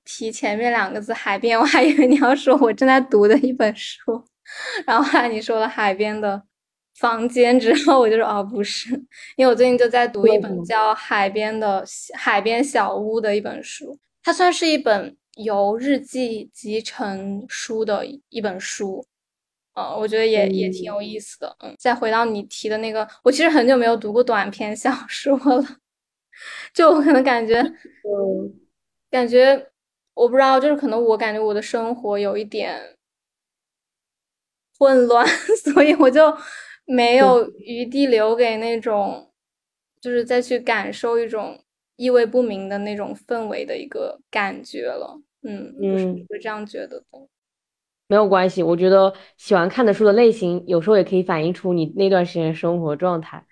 [0.04, 4.24] 提前面两个字“海边”，我还以为你要说我正在读的一本书，
[4.86, 6.42] 然后后来你说了“海边的
[6.98, 8.90] 房间”之后，我就说哦，不是，
[9.36, 19.06] 因为我最近就在读一本叫《海边的海边小屋》的一本书，它算是一本由日记集成书的一本书。
[19.74, 21.54] 呃，我觉得也也挺有意思的。
[21.60, 25.62] 嗯，再回到你提的那个，我其实很久没有读过短篇小说了，
[26.72, 28.54] 就我可能感觉，嗯，
[29.10, 29.66] 感觉
[30.14, 32.95] 我不知道，就是可能我感觉我的生活有一点
[34.78, 35.26] 混乱，
[35.74, 36.32] 所以我就
[36.86, 39.30] 没有余地留给那种，
[40.00, 41.58] 就是再去感受一种
[41.96, 45.20] 意味不明的那种氛围的一个感觉了。
[45.42, 47.04] 嗯嗯，会这样觉得的。
[48.08, 53.44] 没有关系，我觉得喜欢看的书的类型，有时候也可以反映出你那段时间生活状态。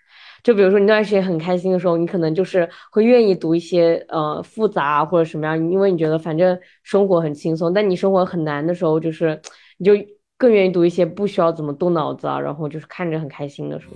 [0.45, 7.73] 就比如说你那段时间很开心的时候，你可能就是会愿意读一些呃复杂或者什么样，因为你觉得反正生活很轻松。
[7.73, 9.41] 但你生活很难的时候，就是
[9.79, 9.93] 你就
[10.37, 13.91] 更愿意读一些不需要怎么动脑子啊，然后就是看着很开心的书。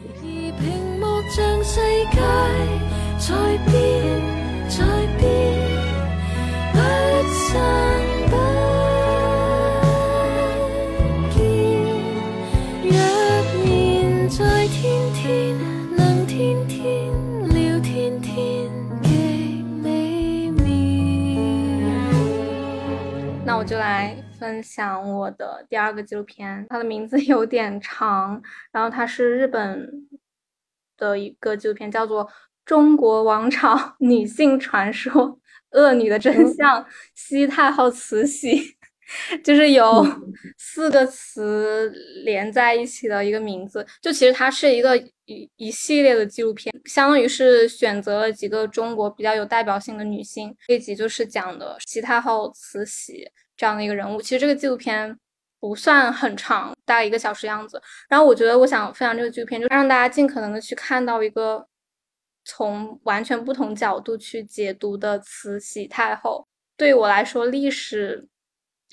[23.44, 30.08] 那我就来分享我的第二个纪录片，它的名字有点长，然后它是日本
[30.96, 32.24] 的一个纪录片，叫做
[32.64, 35.38] 《中国王朝女性传说：
[35.72, 36.82] 恶女的真相》，
[37.14, 38.76] 西太后慈禧，
[39.42, 40.06] 就是有
[40.56, 41.92] 四个词
[42.24, 43.84] 连在一起的一个名字。
[44.00, 53.28] 就其实它是一个一一系列的纪录片，相当于是选择了几个中国比较有代表性的女性，这集就是讲的西太后慈禧。
[53.58, 55.18] 这样的一个人物，其实这个纪录片
[55.60, 57.82] 不算很长，大概一个小时样子。
[58.08, 61.66] 然后我觉得，我想分享这个纪录片，就让大家尽可能的去看到一个
[62.44, 66.46] 从完全不同角度去解读的慈禧太后。
[66.76, 68.28] 对我来说，历史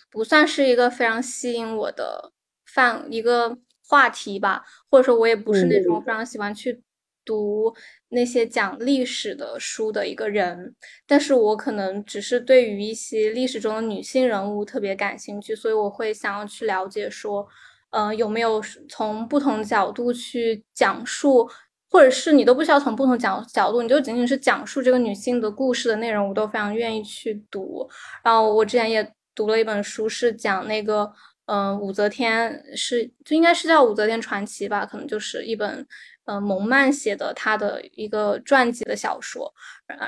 [0.09, 2.31] 不算是一个非常吸引我的
[2.65, 3.55] 范一个
[3.87, 6.81] 话题吧，或者说，我也不是那种非常喜欢去。
[7.25, 7.73] 读
[8.09, 10.73] 那些讲历史的书的一个人，
[11.07, 17.45] 但是我可能只是对于一些历史中的女性人物特别感兴趣，所以我会想要去了解说，
[17.89, 21.49] 呃，有没有从不同角度去讲述，
[21.89, 27.89] 或者是你都不需要从不同角角度，你就仅仅是讲述这个女性的故事的内容，我都非常愿意去读。
[28.23, 31.11] 然后我之前也读了一本书，是讲那个，
[31.47, 35.85] 嗯，武则天是就应该是叫《武则天传奇》吧，可能就是一本。
[36.25, 39.53] 呃，蒙曼写的他的一个传记的小说，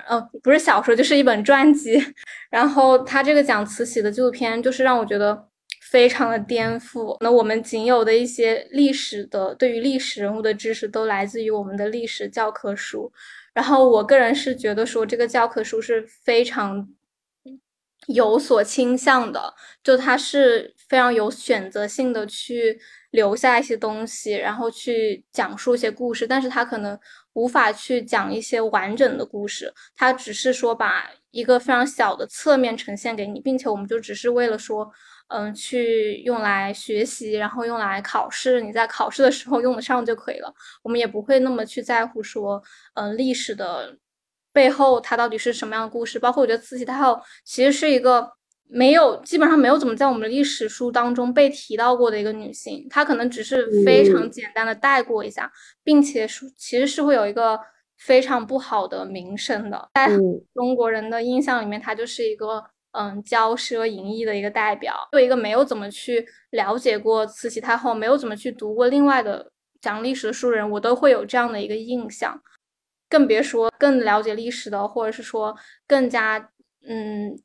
[0.08, 2.04] 呃，不是小说，就是一本传记。
[2.50, 5.48] 然后他这个讲慈禧的纪录片，就是让我觉得
[5.92, 7.16] 非常的颠覆。
[7.20, 13.12] 那我们仅有的一些历史的对于历史人物的知识，都来自于我们的历史教科书。
[13.54, 16.88] 然后我个人是觉得说，这个教科书是非常
[18.08, 19.54] 有所倾向的，
[19.84, 22.80] 就它是非常有选择性的去。
[23.12, 27.00] 留下一些东西，然后去讲述一些故事，但是他可能
[27.34, 34.92] 无法去讲一些完整的故事，他只是说把一个非常小的侧面呈现给你，并且我们就只是为了说，
[35.30, 40.54] 嗯，去用来学习，然后用来考试，你在考试的时候用得上就可以了，
[40.84, 42.62] 我们也不会那么去在乎说，
[42.96, 43.98] 嗯，历史的
[44.52, 48.32] 背后它到底是什么样的故事，包括我觉得慈禧太后其实是一个。
[48.70, 55.50] 没有，基本上没有怎么在我们的历史书当中被提到过的一个女性，她可能只是非常简单的带过一下，
[55.84, 57.58] 并且是其实是会有一个
[57.98, 60.10] 非常不好的名声的，在
[60.54, 62.62] 中国人的印象里面，她就是一个
[62.92, 64.94] 嗯骄奢淫逸的一个代表。
[65.12, 69.50] 作为一个没有怎么去了解过慈禧太后，没有怎么去读过另外的
[69.80, 72.38] 讲历史的书人，我都会有这样的一个印象，
[73.10, 75.56] 更别说更了解历史的，或者是说
[75.88, 76.52] 更加
[76.86, 77.40] 嗯。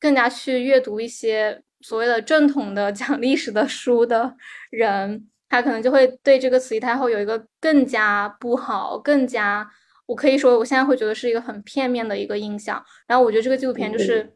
[0.00, 4.34] 更加去阅读一些所谓的正统的 讲历史的书的
[4.70, 9.68] 人，他可能就会对这个慈禧太后有一个更加不好、更加
[10.06, 12.84] 我可以说我现在会觉得是一个很片面的一个印象。
[13.06, 14.34] 然后我觉得这个纪录片就是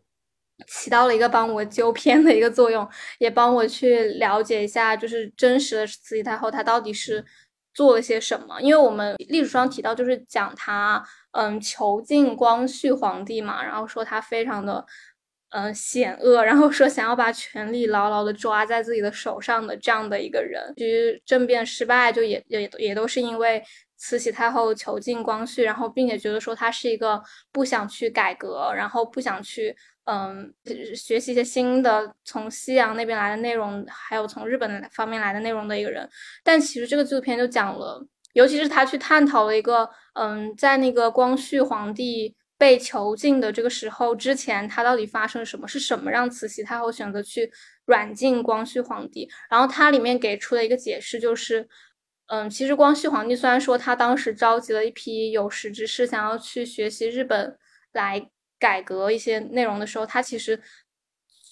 [0.69, 2.89] 起到了一个帮我纠偏的一个作用，
[3.19, 7.25] 也帮我去了解一下，就是真实的慈禧太后她到底是
[7.73, 8.61] 做了些什么。
[8.61, 14.87] 因为我们历史上提到，就是讲他，嗯，囚禁光绪皇帝嘛，然后说他非常的，
[15.55, 20.73] 嗯，险恶，然后说想要把权力牢牢的抓在自己的手上的这样的一个人。
[20.77, 23.63] 其实政变失败，就也也也都是因为。
[23.97, 29.75] 慈禧太后囚禁光绪，然后并且觉得说他是一个不想去改革，然后不想去
[30.05, 30.53] 嗯
[30.95, 36.07] 学习一些新的从西洋那边来的内容，还有从日本方面来的内容的一个人。
[36.43, 42.35] 但其实这个纪录片就讲了，尤其是他去探讨了一个嗯，在那个光绪皇帝
[42.65, 45.69] 被囚禁的这个时候之前，他到底发生了什么？
[45.69, 47.53] 是什么让慈禧太后选择去
[47.85, 49.29] 软禁光绪皇帝？
[49.51, 51.69] 然后它里面给出的一个解释就是。
[52.29, 57.55] 嗯，其实光绪皇帝虽然说他当时召集了一批有识之士，想要去学习日本
[57.93, 60.59] 来改革一些内容的时候，他其实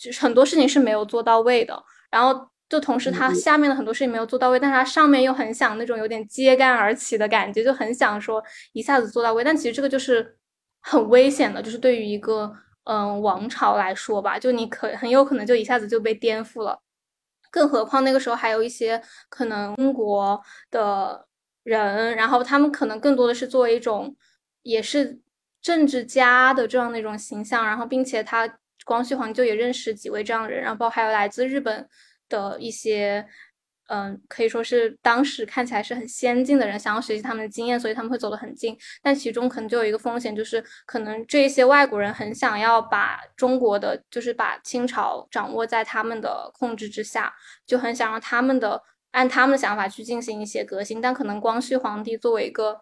[0.00, 1.78] 就是很多事情是没有做到位的。
[2.10, 8.42] 然后就同时他下面的很多事情没有做到位，但是他上面又很想那种有点揭竿而起的感觉，就很想说
[8.72, 9.44] 一下子做到位。
[9.44, 10.38] 但其实这个就是
[10.82, 12.52] 很危险的，就是对于一个
[12.84, 16.78] 嗯王朝来说吧，就你可很有可能就一下子就被颠覆了。
[17.50, 21.26] 更何况那个时候还有一些可能中国的
[21.62, 24.14] 人，然后他们可能更多的是作为一种
[24.62, 25.20] 也是
[25.60, 31.88] 政治家的这样的一种形象，然后并且他光绪皇帝就也认识几位这样的人，然后包括还有来自日本
[32.28, 33.26] 的一些。
[33.94, 38.74] 嗯，可以说是当时看起来是很先进的人，想要学习他们的经验，所以他们会走得很近。
[39.02, 47.34] 但其中可能就有一个风险，就是可能这些外国人很想要把中国的，就是把清朝掌握在他们的控制之下，
[47.66, 50.98] 就很想让他们的按他们的想法去进行一些革新。
[50.98, 52.80] 但可能光绪皇帝作为一个，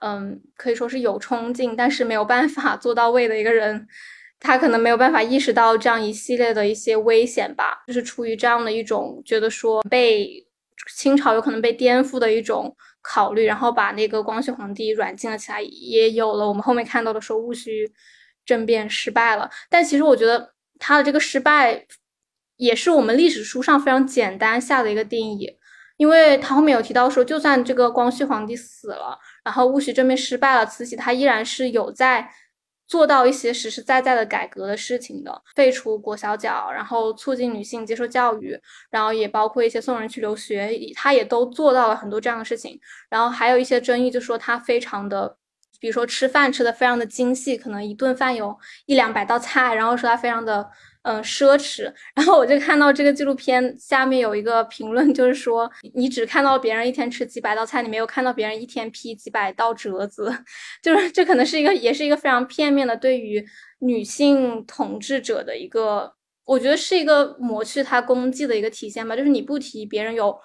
[0.00, 3.86] 嗯，可以说是有冲劲，但是没有办法做到位的一个人。
[4.38, 10.46] 他可能没有办法意识到这样一系列的一些危险吧，就是出于这样的一种觉得说被
[10.94, 17.70] 清朝有可能被颠覆的一种考虑，然后把那个光绪皇帝软禁了起来，也有了我们后面看到的说戊戌
[18.44, 19.50] 政变失败了。
[19.70, 21.86] 但其实我觉得他的这个失败
[22.56, 25.50] 也是我们历史书上非常简单下的一个定义，
[25.96, 32.30] 因为他后面有提到说，就算这个光绪皇帝死了，然后戊戌政变失败了，慈禧她依然是有在。
[32.86, 38.58] 做到一些实实在在的改革的事情的，废除裹小脚，然后促进女性接受教育，
[38.90, 42.78] 然后也包括一些送人去留学，他也都做到了很多这样的事情。
[43.10, 45.36] 然后还有一些争议，就说他非常的，
[45.80, 48.56] 比如说吃饭吃的非常的精细，可能一顿饭有
[48.86, 50.70] 一两百道菜，然后说他非常的。
[51.06, 51.84] 嗯，奢侈。
[52.16, 60.36] 然后我就看到这个纪录片下面有一个评论，就是说你只看到别人一天吃几百道菜，你没有看到别人一天劈几百道折子，
[60.82, 63.46] 就是这可能是一个，也是一个非常片面的对于
[63.78, 66.12] 女性统治者的一个，
[66.44, 69.14] 我觉得是一个抹去她功绩的一个体现吧。
[69.14, 70.36] 就是你不提别人有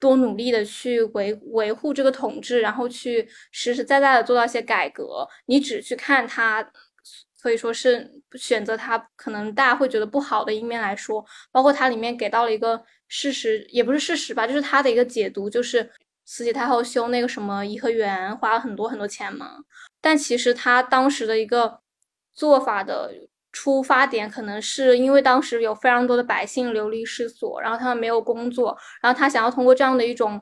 [0.00, 6.66] 多努力的去维维护这个统治，然后去实实在在的做到一些改革，你只去看他。
[7.40, 15.88] 所以说是选择他可能大家会觉得不好的一面来说，包括它里面给到了一个事实，也不是事实吧，就是他的一个解读，就是
[16.24, 19.52] 慈禧太后修那个什么颐和园花了很多很多钱嘛。
[20.00, 21.80] 但其实他当时的一个
[22.34, 23.14] 做法的
[23.52, 30.40] 出发点，可能是因为当时有非常多的百姓流离失所，然后他们没有工作，然后他想要通过这样的一种，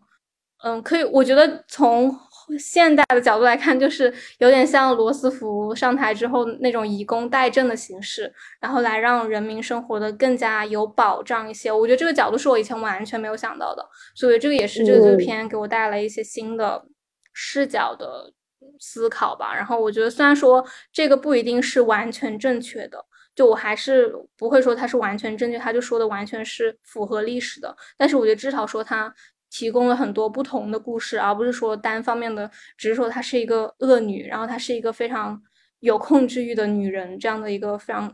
[0.64, 2.18] 嗯，可以，我觉得从。
[2.58, 11.72] 现代的角度来看，就是有点像罗斯福上台之后那种以工代政的形式，然后来让人民生活的更加有保障一些。
[11.72, 13.84] 我觉得这个角度是我以前完全没有想到的，
[14.14, 16.84] 所以这个也是这个纪录片给我带来一些新的
[17.32, 18.32] 视角的
[18.78, 19.52] 思考吧。
[19.52, 27.76] 然后我觉得，虽然说这个不一定是完全正确的，就我还是不会说它是完全正确，他就说的完全是符合历史的。
[27.98, 29.12] 但是我觉得至少说它。
[29.50, 35.40] 提供了很多不同的故事，而不是说单方面的，只是说她是一个恶女，然后她是一个非常
[35.80, 38.12] 有控制欲的女人，这样的一个非常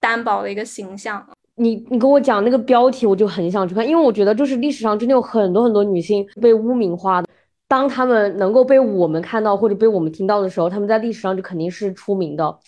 [0.00, 1.26] 单薄的一个形象。
[1.56, 7.28] 你你跟我讲那个标题，我就很想去看，因为我觉得就是历史上真的有很多很多女性被污名化的，
[7.66, 12.58] 当她们能够被我们看到或者被我们听到的时候，她们在历史上就肯定是出名的。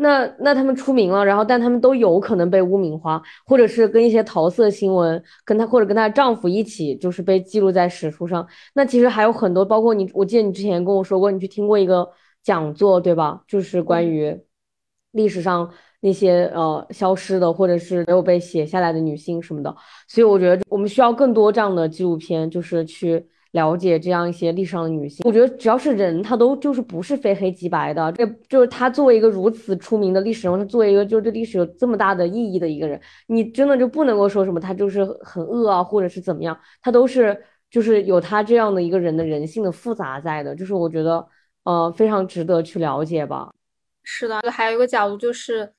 [0.00, 8.46] 那那他们出名了，然后但他们都有可能被污名化，或者是跟一些桃色新闻，跟她或者跟她丈夫一起，就是被记录在史书上。
[8.74, 12.08] 那其实还有很多，包括你，我记得你之前跟我说过，你去听过一个
[12.44, 13.42] 讲座，对吧？
[13.48, 14.40] 就是关于
[15.10, 15.68] 历史上
[16.00, 19.74] 那些呃消失的，或者是没有被写下来的女性什么的。
[20.06, 23.26] 所以我觉得我们需要更多这样的纪录片，就是去。
[23.52, 28.12] 了解这样一些历史上的女性，我觉得只要是人，她都就是不是非黑即白的。
[28.12, 37.36] 这就是她作为一个如此出名的历史人物，她作为一个就是对历史有这么大的意义的一个人，你真的就不能够说什么她就是很恶啊，或者是怎么样，她都是
[37.70, 41.26] 就是有他这样的一个人的人性的复杂在的，就是我觉得
[41.64, 43.52] 呃非常值得去了解吧。
[44.02, 45.72] 是的，还有一个角度就是，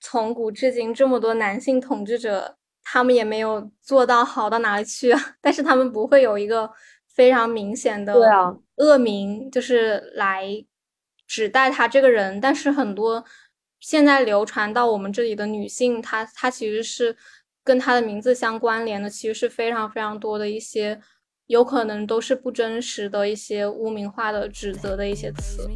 [0.00, 2.54] 从古至今这么多男性统治者，
[2.90, 6.70] 他们也没有做到好到哪里去，但是他们不会有一个
[7.14, 8.14] 非常明显的
[8.76, 10.46] 恶名，就是来
[11.26, 12.40] 指代他这个人。
[12.40, 13.22] 但是很多
[13.80, 17.14] 现在流传到我们这里的女性，她她其实是
[17.62, 21.00] 跟她的名字相关联的，其实是非常非常多的一些。
[21.48, 25.66] 有可能都是不真实的一些污名化的指责的一些词。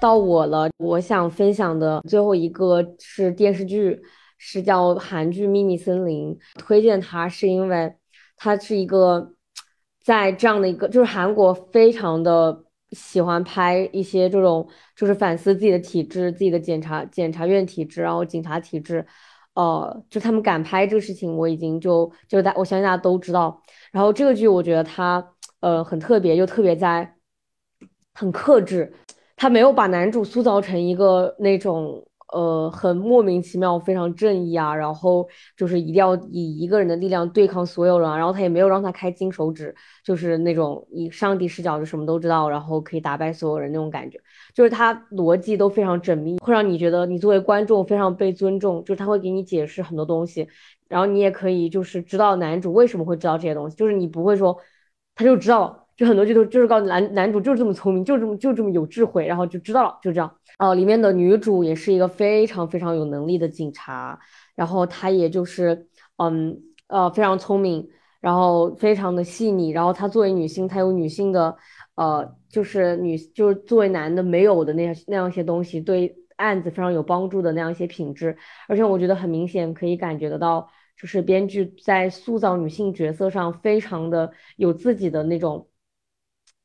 [0.00, 4.00] 到我了，我想分享的最后一个是电视剧，
[4.38, 6.34] 是叫韩剧《秘密森林》。
[6.58, 7.94] 推荐它是因为。
[8.38, 9.32] 它是一个
[10.04, 19.06] 在这样的一个，就是韩国非常的喜欢拍一些这种，就是反思自己的体制、自己的检察检察院体制，然后警察体制，
[19.56, 23.60] 呃，就他们敢拍这个事情，我已经就就大，我相信大家都知道。
[23.90, 27.16] 然后这个剧我觉得它呃很特别，又特别在
[28.14, 28.94] 很克制，
[29.34, 32.06] 他没有把男主塑造成一个那种。
[32.32, 39.74] 呃，很莫名其妙，非常正义啊，然后就是一定要以一个人的力量对抗所有人，然后他也没有让他开金手指，
[40.04, 44.20] 就是那种以上帝视角就什么都知道，然后可以打败所有人那种感觉，
[44.54, 50.48] 就是他逻辑都非常缜密，会让你觉得你作为观众非常被尊重，就是他会给你解释很多东西，
[50.88, 54.58] 然后你也可以就是知道男主为什么会知道这些东西，就是你不会说
[55.14, 60.30] 他就知道，就很多剧都就是告诉男男主就是这么聪明，就这么就这么有智慧，然后就知道了，就这样。
[60.58, 64.18] 哦，里面的女主也是一个非常非常有能力的警察，
[64.54, 65.86] 然后她也就是，
[66.16, 67.88] 嗯呃，非常聪明，
[68.20, 71.56] 然后非常的细腻，然后她作为女性，她有女性的，
[71.94, 78.36] 呃，就是女就是作为男的没有的那样那样一些东西，对案子非常有帮助的那样一些品质，
[78.68, 80.68] 而且我觉得很明显可以感觉得到，
[80.98, 85.66] 就是编剧在塑造女性角色上非常的有自己的那种。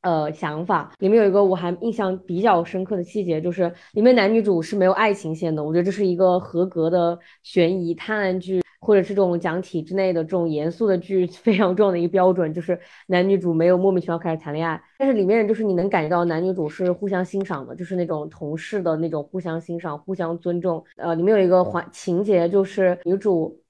[0.02, 5.62] 呃，想法里面有一个我还印象比较深刻的细节，就是里面男女主是没有爱情线的。
[5.62, 14.82] 我觉得这是一个合格的悬疑探案剧，或者是这种讲体制内的这种严肃的剧 非常重要的一个标准，就是男女主没有莫名其妙开始谈恋爱。
[14.98, 20.84] 但是里面就是你能感觉到男女主是互相欣赏的，就是那种同事的那种互相欣赏、互相尊重。
[20.96, 23.60] 呃，里面有一个环情节，就是女主。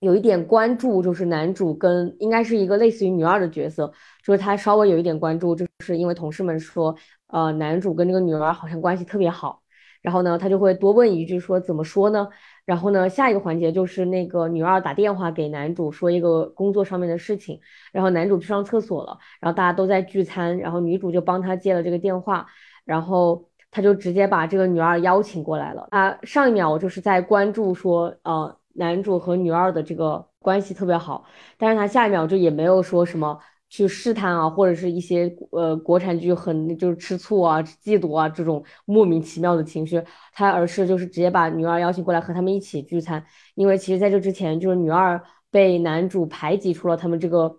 [0.00, 3.90] 有一点关注，就是男主跟应该是一个类似于女二的角色，
[4.26, 6.96] 就是他稍微有一点关注，就是因为同事们说，
[7.28, 9.62] 呃，男主跟这个女儿好像关系特别好，
[10.02, 12.28] 然后呢，他就会多问一句说怎么说呢？
[12.64, 17.60] 然后呢，下一个环节就是那个女二打电话给男主说一个工作上面的事情，
[17.92, 22.44] 然后男主去上厕所了，然后大家都在聚餐，然后女主就帮他接了这个电话，
[22.84, 25.86] 然后他就直接把这个女二邀请过来了。
[25.92, 28.56] 他上一秒我就是在关注说，呃。
[28.78, 31.24] 男主和女二的这个关系特别好，
[31.56, 40.02] 但是他下一秒就也没有说什么去试探啊，或者是一些呃国产剧很就是吃醋啊、嫉妒啊这种莫名其妙的情绪，
[40.32, 47.56] 他而是就是直接把女二邀请过来和他们一起聚餐，因为其实在这之前就是女二被男主排挤出了他们这个。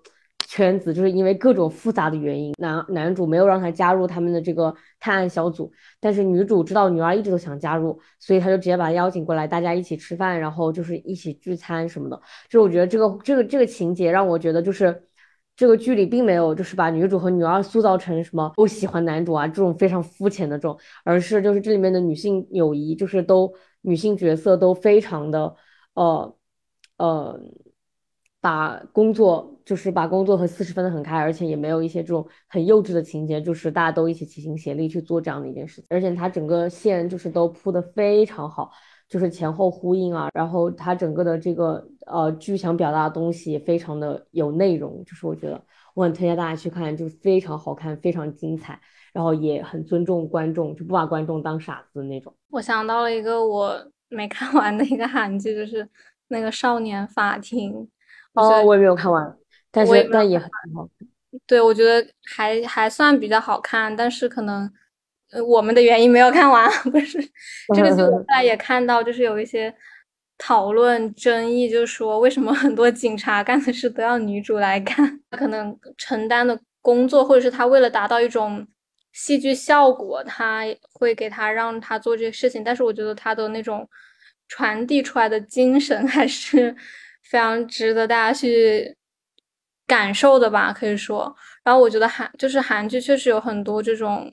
[0.49, 12.21] 圈子就是因为各种复杂的原因，男男主没有让他加入他们的这个探案小组，但是女主知道女二一直都想加入，所以他就直接把她邀请过来，大家一起吃饭，然后就是一起聚餐什么的。
[12.49, 15.03] 就我觉得这个这个这个情节让我觉得就是
[15.57, 25.55] 这个剧里并没有就是把女主和女二塑造成什么不喜欢男主啊这种非常肤浅的这种，而是就是这里面的女性友谊就是都女性角色都非常的
[25.95, 26.37] 呃
[26.97, 27.41] 呃。
[28.39, 35.85] 把工作就是把工作和私事分得很开，而且也没有一些这种很幼稚的情节，就是大家都一起齐心协力去做这样的一件事情。
[35.89, 38.71] 而且它整个线就是都铺得非常好，
[39.07, 40.29] 就是前后呼应啊。
[40.33, 45.61] 然后它整个的这个呃剧想表达的东西也非常的有内容，就是我觉得
[45.93, 48.79] 我很推荐大家去看，就是非常好看，非常精彩，
[49.13, 52.33] 然后也很尊重观众，就不把观众当傻子那种。
[52.49, 53.75] 我想到了一个我
[54.09, 55.87] 没看完的一个韩剧，就是
[56.27, 57.73] 那个《少年法庭》。
[58.33, 59.35] 哦，我也没有看完，
[59.71, 61.07] 但是但也很好看。
[61.45, 64.71] 对，我觉得还还算比较好看，但是可能
[65.31, 67.19] 呃我们的原因没有看完， 不是
[67.75, 69.73] 这个剧我后来也看到，就是有一些
[70.37, 75.19] 讨论争议，就是说为什么很多警察干的事都要女主来干？
[75.29, 78.65] 她 可能承担的工作，或者是他为了达到一种
[79.13, 80.63] 戏剧效果，他
[80.93, 83.87] 会给他让他做这些事情，但是我觉得他的那种
[84.47, 86.75] 传递出来的精神还是。
[87.29, 88.95] 非常值得大家去
[89.85, 91.35] 感受的吧，可以说。
[91.61, 94.31] 然后我觉得韩就是韩剧确实有很多这种，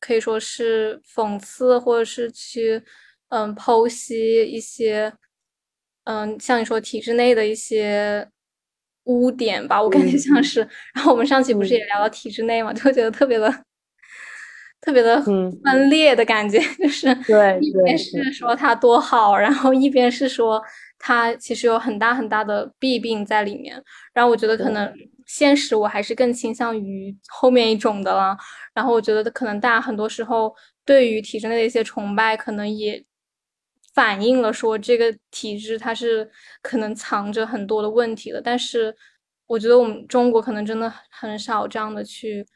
[0.00, 2.82] 可以说是讽刺或者是去
[3.28, 5.12] 嗯剖析一些
[6.04, 8.28] 嗯像你说体制内的一些
[9.04, 10.60] 污点吧，我感觉像是。
[10.94, 13.52] 然后我们上期不是也聊到体制内嘛，就觉得特别的
[14.80, 20.62] 特别的分裂的感觉， 就是对，一边是说他多好，然后一边是说。
[20.98, 23.80] 它其实有很大很大的弊病在里面，
[24.14, 24.90] 然后我觉得可能
[25.26, 28.36] 现实我还是更倾向于后面一种的了。
[28.72, 30.54] 然后我觉得可能大家很多时候
[30.84, 33.04] 对于体制内的一些崇拜，可能也
[33.94, 36.30] 反映了说这个体制它是
[36.62, 38.40] 可能藏着很多的问题的。
[38.40, 38.94] 但是
[39.46, 42.46] 我觉得我们中国可能真的很少这样的去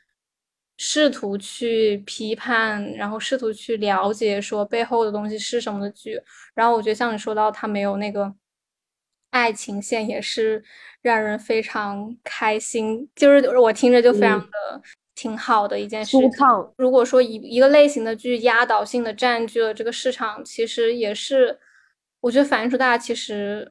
[0.77, 6.21] 试图去批判，然后试图去了解说背后的东西是什么的剧。
[6.55, 8.35] 然后我觉得像你说到他没有那个
[9.31, 10.63] 爱情线，也是
[11.03, 14.83] 让人非常开心，就是我听着就非常的
[15.15, 16.17] 挺好的一件事。
[16.77, 21.59] 如果说一一个类型的剧压倒性的占据了这个市场，其实也是
[22.21, 23.71] 我觉得反映出大家其实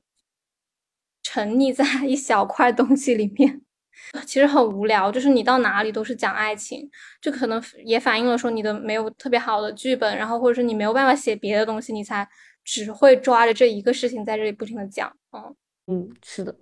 [1.24, 3.62] 沉溺在一小块东西里面，
[4.26, 5.12] 其实很无聊。
[5.12, 6.90] 就是你到哪里都是讲爱情，
[7.22, 12.28] 就可能也反映了说你的没有特别好的剧本，然后或者是你没有办法写别的东西，你才。
[12.72, 15.56] 只会抓着这一个事情在这里不停的讲，嗯
[15.88, 16.56] 嗯，是的，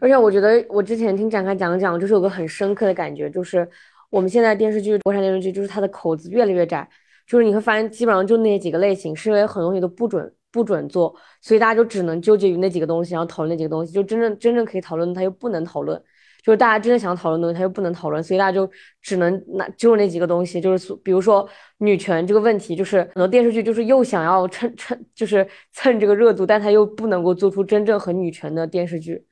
[0.00, 3.68] 而且我觉得我之前听展开讲讲，就是有个很深刻的感觉，就是
[4.08, 6.88] 我们现在电视剧，国产电视剧，就是它的口子越来越窄，
[7.26, 16.02] 就是你会发现基本上就那几个类型，是因为很多东西都不准不准做，所以大家就只能纠结于那几个东西，然后讨论那几个东西，就真正真正可以讨论，它又不能讨论。
[16.42, 18.68] 就是大家真的想讨论的东西，他又不能讨论，所以大家就
[19.00, 29.24] 只能拿就那几个东西，就是比如说女权这个问题，就是很多电视剧就是又想要蹭蹭，就是蹭这个热度，但他又不能够做出真正很女权的电视剧，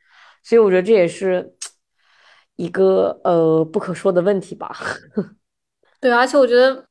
[0.45, 1.53] 所以我觉得这也是
[2.55, 4.71] 一个呃不可说的问题吧。
[6.01, 6.87] 对，而且我觉得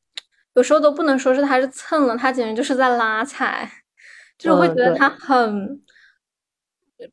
[0.56, 3.72] 有时候都不能说是他是蹭了，他简直就是在拉踩，
[4.38, 5.82] 就是会觉得他很。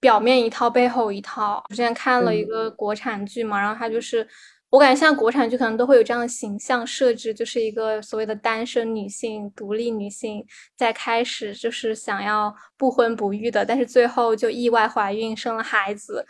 [0.01, 1.62] 表面一套，背后一套。
[1.68, 4.26] 我之前看了一个国产剧嘛，然后它就是，
[4.70, 10.45] 我感觉现在国产剧可能都会有这样的形象设置，就是一个所谓的单身女性、独立女性，
[10.76, 16.26] 在开始就是想要不婚不育的，但是最后就意外怀孕生了孩子，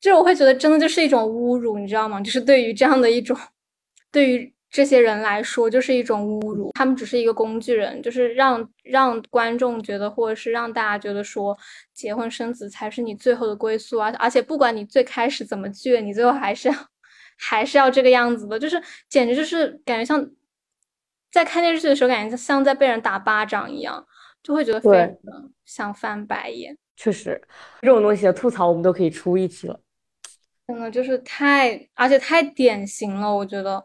[0.00, 2.20] 就是我会觉得真的就是一种侮辱，你知道吗？
[2.20, 3.36] 就是对于这样的一种，
[4.12, 4.54] 对于。
[4.70, 11.58] 这些人来说就是一种侮辱，他们只是一个工具人，就是让让观众觉得，或者是让大家觉得说，
[11.92, 14.14] 结婚生子才是你最后的归宿啊！
[14.16, 16.74] 而且不管你最开始怎么倔，你最后还是要
[17.36, 20.30] 还是要这个样子的，就是简直就是感觉像
[21.32, 24.06] 在看电视剧的时候，感觉像在被人打巴掌一样，
[24.40, 26.78] 就会觉得非常的想翻白眼。
[26.96, 27.42] 确实，
[27.82, 29.80] 这种东西的吐槽我们都可以出一期了，
[30.68, 33.84] 真的就是太而且太典型了，我觉得。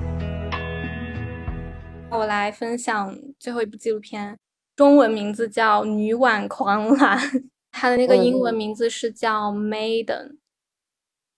[2.11, 4.37] 我来分享最后一部纪录片，
[4.75, 7.17] 中文名字叫《女挽狂澜》，
[7.71, 10.27] 它的那个英文名字是叫《Maiden》。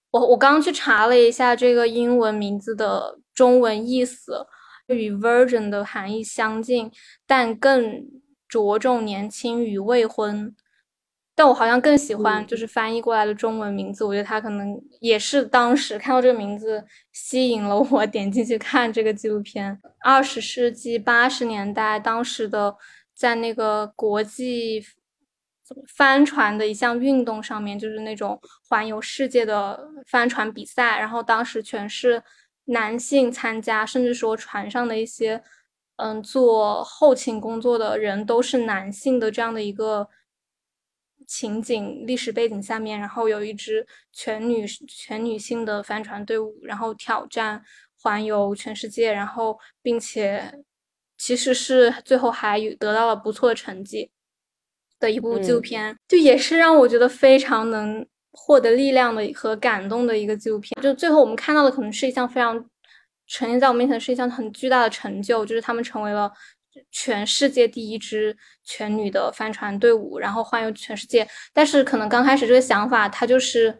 [0.09, 4.47] 我我刚刚去查了一下这个英文名字的中文意思，
[4.87, 6.91] 与 Virgin 的含义相近，
[7.27, 8.07] 但更
[8.47, 10.55] 着重年轻与未婚。
[11.35, 19.79] 但我好像更喜欢就是翻译过来的中文名字，我觉得他可能也是当时看到这个名字吸引了我，点进去看这个纪录片。
[20.01, 22.75] 二十世纪八十年代，当时的
[23.15, 24.85] 在那个国际
[25.95, 32.21] 帆船的一项运动上面，就是那种环游世界的帆船比赛，然后当时全是
[32.65, 35.41] 男性参加，甚至说船上的一些
[35.95, 40.07] 嗯做后勤工作的人都是男性的这样的一个。
[41.27, 47.63] 情景历史背景下面，然后有一支全女全女性的帆船队伍，然后挑战
[48.01, 50.63] 环游全世界，然后并且
[51.17, 54.11] 其实是最后还得到了不错的成绩
[54.99, 60.81] 的一部纪录片，就也是让我觉得非常能获得力量的和感动的一个纪录片。
[60.81, 62.57] 就最后我们看到的可能是一项非常
[63.27, 66.31] 呈现在我面前是一项很巨大的成就，就是他们成为了。
[66.91, 71.27] 全世界第一支全女的帆船队伍，然后环游全世界。
[71.53, 73.77] 但是可能刚开始这个想法，他就是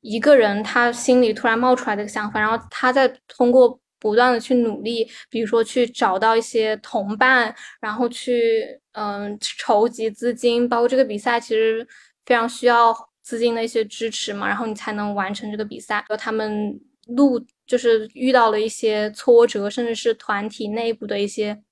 [0.00, 11.86] 一个人他心里突然冒出来的一个想法，然后他在通过不断的去努力，比如说去找到一些同伴，然后去嗯筹集资金，包括这个比赛其实
[12.24, 16.02] 非常需要资金的一些支持嘛，然后你才能完成这个比赛。
[16.08, 21.62] 和他们路就是遇到了一些挫折，甚至是团体内部的一些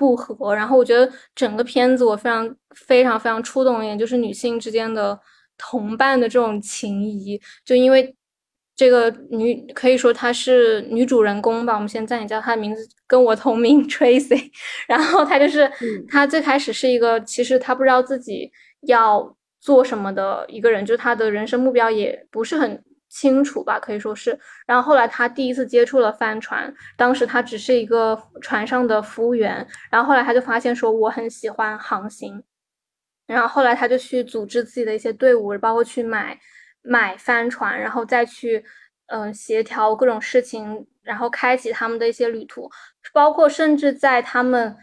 [0.00, 0.54] 不和。
[0.54, 5.20] 然后我觉得整个片子我非常非常非常触动一点，就是女性之间的。
[5.62, 8.16] 同伴的这种情谊，就因为
[8.74, 14.50] 这个女可以说她是女主人公吧，我们先暂且叫她的名字跟我同名 Tracy。
[14.88, 15.70] 然后她就是
[16.08, 18.50] 她最开始是一个其实她不知道自己
[18.86, 24.38] 要做什么的一个人，就是她的人生目标也不是很清楚吧，可以说是。
[24.66, 32.42] 然后后来他第一次接触了帆船，当时他只是一个船上的服务员，然后后来他就发现说我很喜欢航行。
[33.26, 36.38] 然后后来他就去组织自己的一些队伍，包括去买
[36.82, 38.64] 买帆船，然后再去
[39.06, 42.68] 嗯协调各种事情，然后开启他们的一些旅途，
[43.12, 44.76] 包括甚至在他们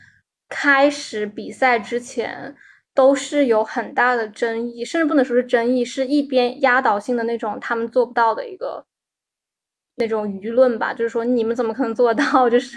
[0.47, 2.55] 开始比赛之前，
[2.97, 8.83] 都是有很大的争议，甚至不能说是争议，是一边压倒性的那种他们做不到的一个
[9.97, 12.49] 那种舆论吧，就是说你们怎么可能做到？
[12.49, 12.75] 就是。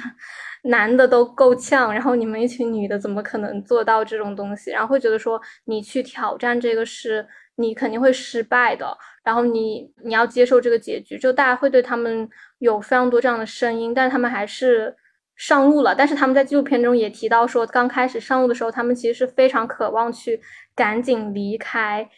[0.65, 4.71] 男的都够呛，然后你们一群女的怎么可能做到这种东西？
[4.71, 8.95] 然后会觉得说你去挑战这个是你肯定会失败的，
[9.25, 14.95] 然后你你要接受这个结局，就大家会对他们有非常多这样的声音，但是他们还是
[15.41, 15.95] 上路了。
[15.95, 20.41] 但是他们在纪录片中也提到说，刚开始上路的时候，他们其实是非常渴望去
[20.75, 22.09] 赶紧离开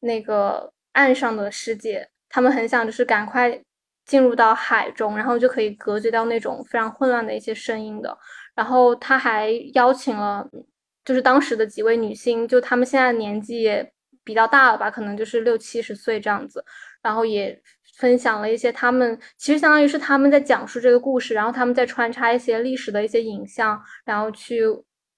[0.00, 3.62] 那个岸上的世界，他们很想就是赶快。
[4.04, 8.18] 进入到海中，然后就可以隔绝掉那种非常混乱的一些声音的。
[8.52, 10.44] 然后他还邀请了，
[11.04, 13.92] 就是当时的几位女性，就她们现在年纪也
[14.24, 16.64] 比较大了吧，可能就是六七十岁这样子。
[17.00, 17.56] 然后也
[18.02, 24.62] 分享了一些他们，其实相当于是他们在讲述这个故事，然后他们在穿插一些历史的一些影像，然后去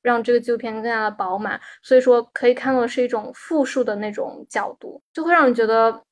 [0.03, 1.59] 让这个纪录片更加的饱满。
[1.83, 6.03] 所以说可以看到是一种复述的那种角度，就会让人觉得。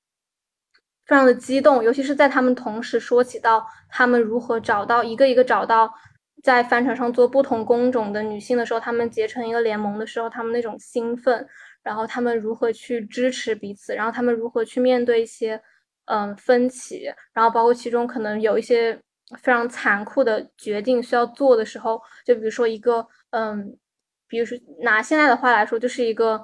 [1.04, 5.92] 非常的激动，尤其是在他们同时说起到他们如何找到一个一个找到
[6.44, 11.44] 在帆船上做不同工种的女性的时候，他们结成一个联盟的时候，他们那种兴奋，
[11.82, 15.60] 然后他们如何去支持彼此，然后他们如何去面对一些
[16.06, 18.94] 嗯分歧，然后包括其中可能有一些
[19.38, 23.76] 非常残酷的决定需要做的时候，就比如说一个嗯，
[24.28, 26.42] 比如说拿现在的话来说，就是一个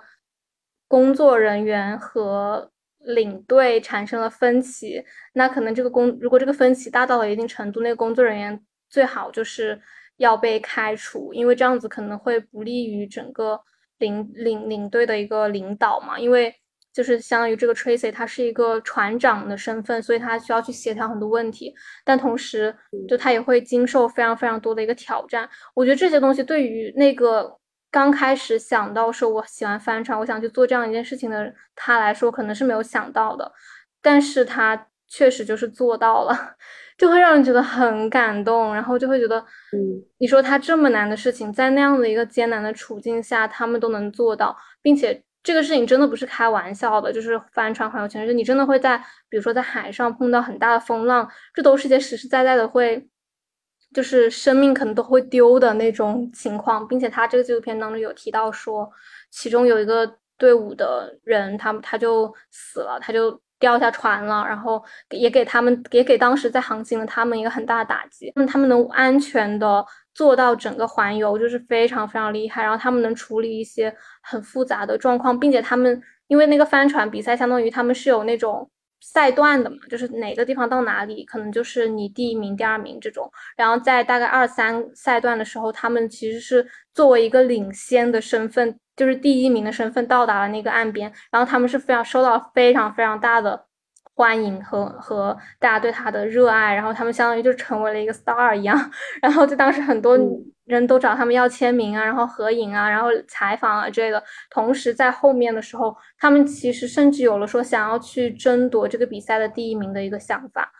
[0.87, 2.71] 工作人员和。
[3.01, 5.03] 领队产生了分歧，
[5.33, 9.81] 那可能这个工如果这个分歧大到了一定程度，那个工作人员最好就是
[10.17, 13.59] 要被开除，因为这样子可能会不利于整个
[13.99, 16.19] 领领领队的一个领导嘛。
[16.19, 16.53] 因为
[16.99, 21.73] 就是相当于这个 Tracy 他是一个船长的身份，所以他需要去协调很多问题，
[22.05, 22.75] 但同时
[23.09, 25.49] 就他也会经受非常非常多的一个挑战。
[25.75, 27.57] 我觉得这些东西对于那个。
[27.91, 33.51] 刚开始想到说我喜欢帆船，我想去做这样一件事情的他来说，可能是没有想到的，
[34.03, 36.37] 但是他确实就是做到了，
[36.99, 39.41] 就会让人觉得很感动，然后就会觉得，
[39.73, 48.99] 嗯，你说他这么难的事情，在那样的一个艰难的处境下，他们都能做到，并且这个事情真的不是开玩笑的，就是帆船环游全世界，你真的会在，
[49.31, 53.09] 比如说在海上碰到很大的风浪，这都是些实实在在的会。
[53.95, 58.87] 就是生命可能都会丢的那种情况，并且他这个纪录片当中有提到说，
[59.31, 68.31] 其中有一个队伍的人，他他就死了，他就掉下船了，然后也给他们也给当时在航行的他们一个很大的打击。
[68.37, 69.83] 那么他们能安全的
[70.19, 72.63] 做到整个环游，就是非常非常厉害。
[72.63, 78.69] 然后他们能处理一些很复杂的状况，并且他们因为那个帆船比赛，相当于他们是有那种。
[79.01, 83.31] 赛段的嘛，就是哪个地方到哪里，可能就是你第一名、第二名这种。
[83.57, 91.11] 然后在大概二三赛段的时候，他们其实是作为一个领先的身份，就是第一名的身份到达了那个岸边。
[91.31, 93.68] 然后他们是非常受到非常非常大的
[94.19, 96.75] 欢迎和和大家对他的热爱。
[96.75, 98.77] 然后他们相当于就成为了一个 star 一样。
[99.23, 100.19] 然后就当时很多。
[100.69, 104.23] 人都找他们要签名啊，然后合影啊，然后采访啊之类的。
[104.51, 110.71] 同时在后面的时候，他们其实甚至有了说想要去争夺这个比赛的第一名的一个想法，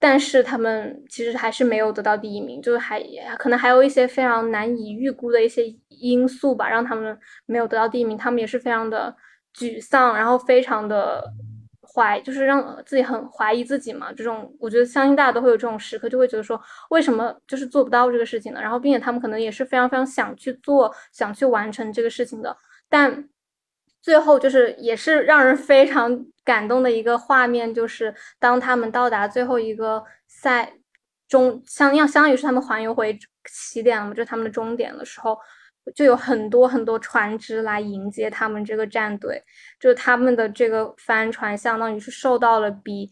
[0.00, 3.00] 但是他们其实还是没有得到第一名，就是还
[3.38, 7.16] 可能还有一些非常难以预估的一些因素吧，让他们
[7.46, 8.18] 没有得到第一名。
[8.18, 9.14] 他们也是非常的
[9.56, 11.22] 沮丧，然后非常的。
[11.94, 16.60] 怀就是让自己很怀疑自己嘛，这种我觉得相信大家都会有这种时刻，就会觉得说
[16.90, 18.60] 为什么就是做不到这个事情呢？
[18.60, 22.56] 然后并且他们可能也是非常非常想去做，想去完成这个事情的，
[22.88, 23.28] 但
[24.00, 30.72] 最后就是也是让人非常感动的一个画面，就是当他们到达最后一个赛
[31.28, 35.38] 中，相要相当于是他们环游回起点了嘛，就是他们的终点的时候，
[35.94, 39.42] 就有很多很多船只来迎接他们这个战队，
[39.78, 43.10] 就他们的这个帆船相当于是受到了比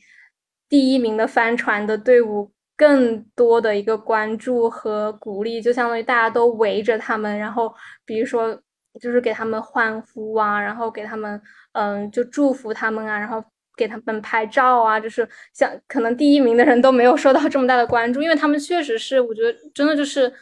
[0.68, 7.74] 第一名的帆船的队伍更多的一个关注和鼓励，就相当于大家都围着他们，然后
[8.05, 8.61] 比如说。
[9.01, 11.41] 就是给他们欢呼啊，然后给他们，
[11.72, 13.41] 嗯，就祝福他们啊，然后
[13.76, 20.33] 给他们拍照啊，就是像可能第一名的人都没有受到这么大的关注，因为他们确实是，我觉得真的就是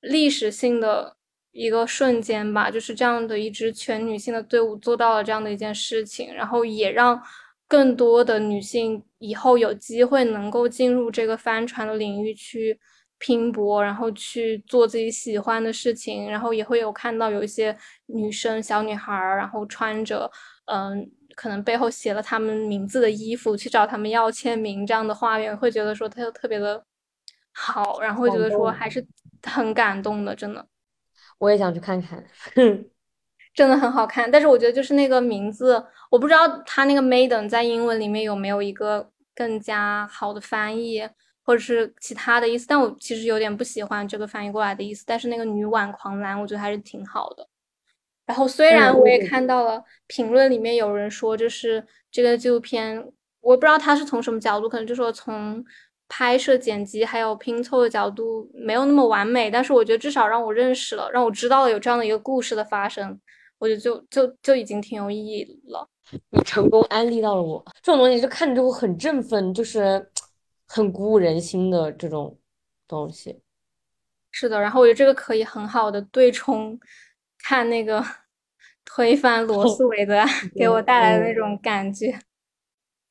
[0.00, 1.16] 历史性的
[1.54, 7.18] 一个瞬间吧，就是这样的一支全女性的队伍做到了这样的一件事情，然后也让
[7.66, 12.78] 更多的女性以后有机会能够进入这个帆船的领域去。
[13.16, 17.74] 拼搏，然后去做自己喜欢的事情，然后也会有看到有一些
[18.06, 20.30] 女生、小女孩儿，然后穿着
[20.66, 26.84] 嗯，可能背后写了他们名字的衣服去找他们要签名，这样的画面会觉得说她就特别的
[27.52, 29.06] 好，然后会觉得说还是
[29.44, 30.66] 很感动的，真的。
[31.38, 32.24] 我也想去看看，
[33.54, 34.30] 真的很好看。
[34.30, 41.08] 但是我觉得就是那个名字，我不知道他那个 maiden 在英文里面有没有一个更加好的翻译。
[41.46, 45.04] 或者是其他的意思，但我其实有点不喜欢这个翻译过来的意思。
[45.06, 47.46] 但是那个女挽狂澜，我觉得还是挺好的。
[48.24, 52.96] 然后虽然我也看到了评论里面有人说，就是这个纪录片，
[53.42, 55.62] 我不知道他是从什么角度，可能就说从
[56.08, 59.50] 拍摄、剪辑还有拼凑的角度没有那么完美。
[59.50, 63.20] 但是我觉得至少让我认识了，让我知道了有这样的一个故事的发生，
[63.58, 65.88] 我觉得就就就已经挺有意义了。
[66.30, 70.10] 你成功安利到了我，这种东西就看着就很振奋，就是。
[70.66, 72.36] 很鼓舞人心的这种
[72.88, 73.38] 东西，
[74.32, 74.58] 是的。
[74.58, 76.76] 然后我觉得这个可以很好的对冲
[77.38, 78.02] 看那个
[78.82, 80.24] 推翻罗 素韦德
[80.56, 82.18] 给我带来的那种感觉。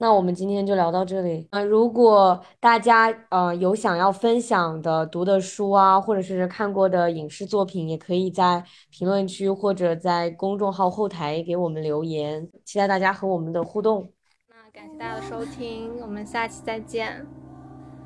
[0.04, 1.48] 那我们今天就聊到这里。
[1.52, 14.12] 呃，如果大家呃有想要分享的读的书啊，或者是看过的影视作品，也可以在评论区或者在公众号后台给我们留言，期待大家和我们的互动。
[14.50, 17.26] 那感谢大家的收听，我们下期再见。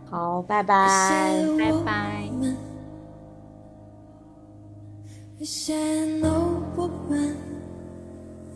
[0.07, 2.29] 好，拜拜，拜拜。
[5.39, 7.37] I said no woman,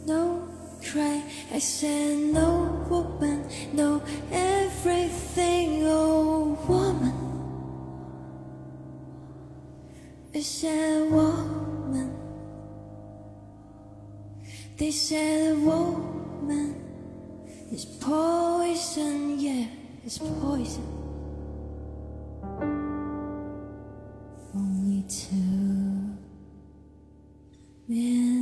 [0.06, 0.51] no
[0.84, 1.24] Cry,
[1.54, 4.02] I said, No, woman, no,
[4.32, 7.32] everything, oh, woman.
[10.34, 12.18] I said, Woman.
[14.78, 16.76] They said, Woman
[17.72, 19.68] is poison, yeah,
[20.04, 20.84] it's poison.
[24.56, 26.18] Only two
[27.88, 28.41] men.